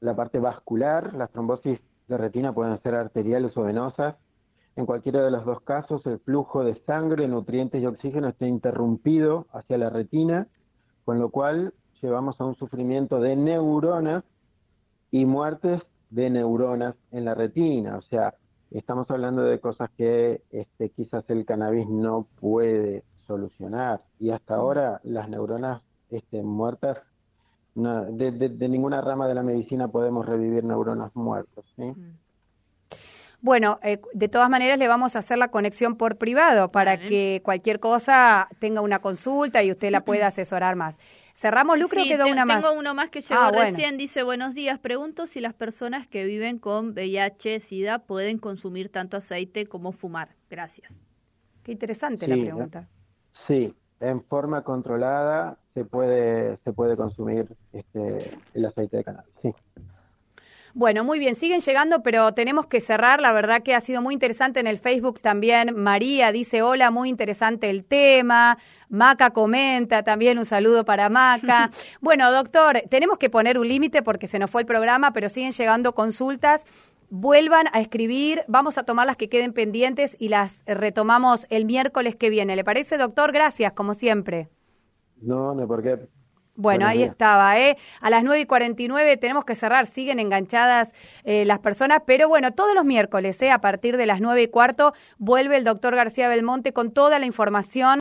la 0.00 0.14
parte 0.14 0.38
vascular. 0.38 1.14
Las 1.14 1.30
trombosis 1.30 1.80
de 2.08 2.18
retina 2.18 2.52
pueden 2.52 2.80
ser 2.82 2.94
arteriales 2.94 3.56
o 3.56 3.62
venosas. 3.62 4.16
En 4.76 4.86
cualquiera 4.86 5.24
de 5.24 5.30
los 5.30 5.44
dos 5.44 5.60
casos, 5.62 6.06
el 6.06 6.20
flujo 6.20 6.62
de 6.62 6.74
sangre, 6.84 7.26
nutrientes 7.26 7.82
y 7.82 7.86
oxígeno 7.86 8.28
está 8.28 8.46
interrumpido 8.46 9.46
hacia 9.52 9.78
la 9.78 9.90
retina, 9.90 10.46
con 11.04 11.18
lo 11.18 11.30
cual 11.30 11.74
llevamos 12.00 12.40
a 12.40 12.44
un 12.44 12.56
sufrimiento 12.56 13.20
de 13.20 13.36
neuronas 13.36 14.24
y 15.10 15.24
muertes 15.24 15.82
de 16.10 16.30
neuronas 16.30 16.94
en 17.12 17.24
la 17.24 17.34
retina. 17.34 17.96
O 17.96 18.02
sea, 18.02 18.34
estamos 18.70 19.10
hablando 19.10 19.42
de 19.42 19.60
cosas 19.60 19.90
que 19.96 20.42
este, 20.50 20.90
quizás 20.90 21.24
el 21.28 21.44
cannabis 21.44 21.88
no 21.88 22.26
puede 22.40 23.04
solucionar. 23.26 24.02
Y 24.18 24.30
hasta 24.30 24.54
ahora 24.54 25.00
las 25.04 25.28
neuronas 25.28 25.82
este, 26.10 26.42
muertas, 26.42 26.98
de, 27.74 28.68
ninguna 28.68 29.00
rama 29.00 29.28
de 29.28 29.34
la 29.34 29.42
medicina 29.42 29.88
podemos 29.88 30.26
revivir 30.26 30.64
neuronas 30.64 31.14
muertas. 31.14 31.64
¿sí? 31.76 31.94
Bueno, 33.40 33.78
eh, 33.82 34.00
de 34.14 34.28
todas 34.28 34.50
maneras 34.50 34.78
le 34.78 34.88
vamos 34.88 35.14
a 35.14 35.20
hacer 35.20 35.38
la 35.38 35.48
conexión 35.48 35.94
por 35.94 36.16
privado 36.16 36.72
para 36.72 36.98
que 36.98 37.40
cualquier 37.44 37.78
cosa 37.78 38.48
tenga 38.58 38.80
una 38.80 38.98
consulta 38.98 39.62
y 39.62 39.70
usted 39.70 39.92
la 39.92 40.04
pueda 40.04 40.26
asesorar 40.26 40.74
más. 40.74 40.98
Cerramos, 41.38 41.78
Lucro, 41.78 42.02
quedó 42.02 42.26
una 42.26 42.44
más. 42.44 42.64
Tengo 42.64 42.76
uno 42.76 42.94
más 42.96 43.10
que 43.10 43.20
llegó 43.20 43.40
ah, 43.40 43.52
recién, 43.52 43.96
dice, 43.96 44.24
buenos 44.24 44.54
días, 44.54 44.80
pregunto 44.80 45.28
si 45.28 45.38
las 45.38 45.54
personas 45.54 46.08
que 46.08 46.24
viven 46.24 46.58
con 46.58 46.88
VIH, 46.88 47.60
SIDA, 47.60 48.00
pueden 48.00 48.38
consumir 48.38 48.90
tanto 48.90 49.16
aceite 49.16 49.64
como 49.68 49.92
fumar. 49.92 50.30
Gracias. 50.50 51.00
Qué 51.62 51.70
interesante 51.70 52.26
la 52.26 52.34
pregunta. 52.34 52.88
Sí, 53.46 53.72
en 54.00 54.24
forma 54.24 54.64
controlada 54.64 55.58
se 55.74 55.84
puede, 55.84 56.56
se 56.64 56.72
puede 56.72 56.96
consumir 56.96 57.46
este, 57.72 58.36
el 58.54 58.66
aceite 58.66 58.96
de 58.96 59.04
cannabis, 59.04 59.32
sí. 59.40 59.54
Bueno, 60.78 61.02
muy 61.02 61.18
bien, 61.18 61.34
siguen 61.34 61.58
llegando, 61.58 62.04
pero 62.04 62.34
tenemos 62.34 62.66
que 62.66 62.80
cerrar. 62.80 63.20
La 63.20 63.32
verdad 63.32 63.64
que 63.64 63.74
ha 63.74 63.80
sido 63.80 64.00
muy 64.00 64.14
interesante 64.14 64.60
en 64.60 64.68
el 64.68 64.78
Facebook 64.78 65.18
también. 65.18 65.74
María 65.74 66.30
dice, 66.30 66.62
hola, 66.62 66.92
muy 66.92 67.08
interesante 67.08 67.68
el 67.68 67.84
tema. 67.84 68.58
Maca 68.88 69.30
comenta 69.30 70.04
también 70.04 70.38
un 70.38 70.46
saludo 70.46 70.84
para 70.84 71.08
Maca. 71.08 71.70
bueno, 72.00 72.30
doctor, 72.30 72.80
tenemos 72.88 73.18
que 73.18 73.28
poner 73.28 73.58
un 73.58 73.66
límite 73.66 74.04
porque 74.04 74.28
se 74.28 74.38
nos 74.38 74.52
fue 74.52 74.60
el 74.60 74.68
programa, 74.68 75.12
pero 75.12 75.28
siguen 75.28 75.50
llegando 75.50 75.96
consultas. 75.96 76.64
Vuelvan 77.10 77.66
a 77.72 77.80
escribir, 77.80 78.44
vamos 78.46 78.78
a 78.78 78.84
tomar 78.84 79.08
las 79.08 79.16
que 79.16 79.28
queden 79.28 79.52
pendientes 79.52 80.16
y 80.20 80.28
las 80.28 80.62
retomamos 80.64 81.48
el 81.50 81.64
miércoles 81.64 82.14
que 82.14 82.30
viene. 82.30 82.54
¿Le 82.54 82.62
parece, 82.62 82.98
doctor? 82.98 83.32
Gracias, 83.32 83.72
como 83.72 83.94
siempre. 83.94 84.48
No, 85.20 85.56
no, 85.56 85.66
por 85.66 85.82
Bueno, 86.60 86.88
ahí 86.88 87.04
estaba, 87.04 87.56
¿eh? 87.56 87.76
A 88.00 88.10
las 88.10 88.24
9 88.24 88.40
y 88.40 88.44
49 88.44 89.16
tenemos 89.16 89.44
que 89.44 89.54
cerrar, 89.54 89.86
siguen 89.86 90.18
enganchadas 90.18 90.90
eh, 91.22 91.44
las 91.44 91.60
personas, 91.60 92.02
pero 92.04 92.26
bueno, 92.26 92.50
todos 92.52 92.74
los 92.74 92.84
miércoles, 92.84 93.40
¿eh? 93.42 93.52
A 93.52 93.60
partir 93.60 93.96
de 93.96 94.06
las 94.06 94.20
9 94.20 94.42
y 94.42 94.48
cuarto, 94.48 94.92
vuelve 95.18 95.56
el 95.56 95.62
doctor 95.62 95.94
García 95.94 96.28
Belmonte 96.28 96.72
con 96.72 96.90
toda 96.90 97.20
la 97.20 97.26
información. 97.26 97.96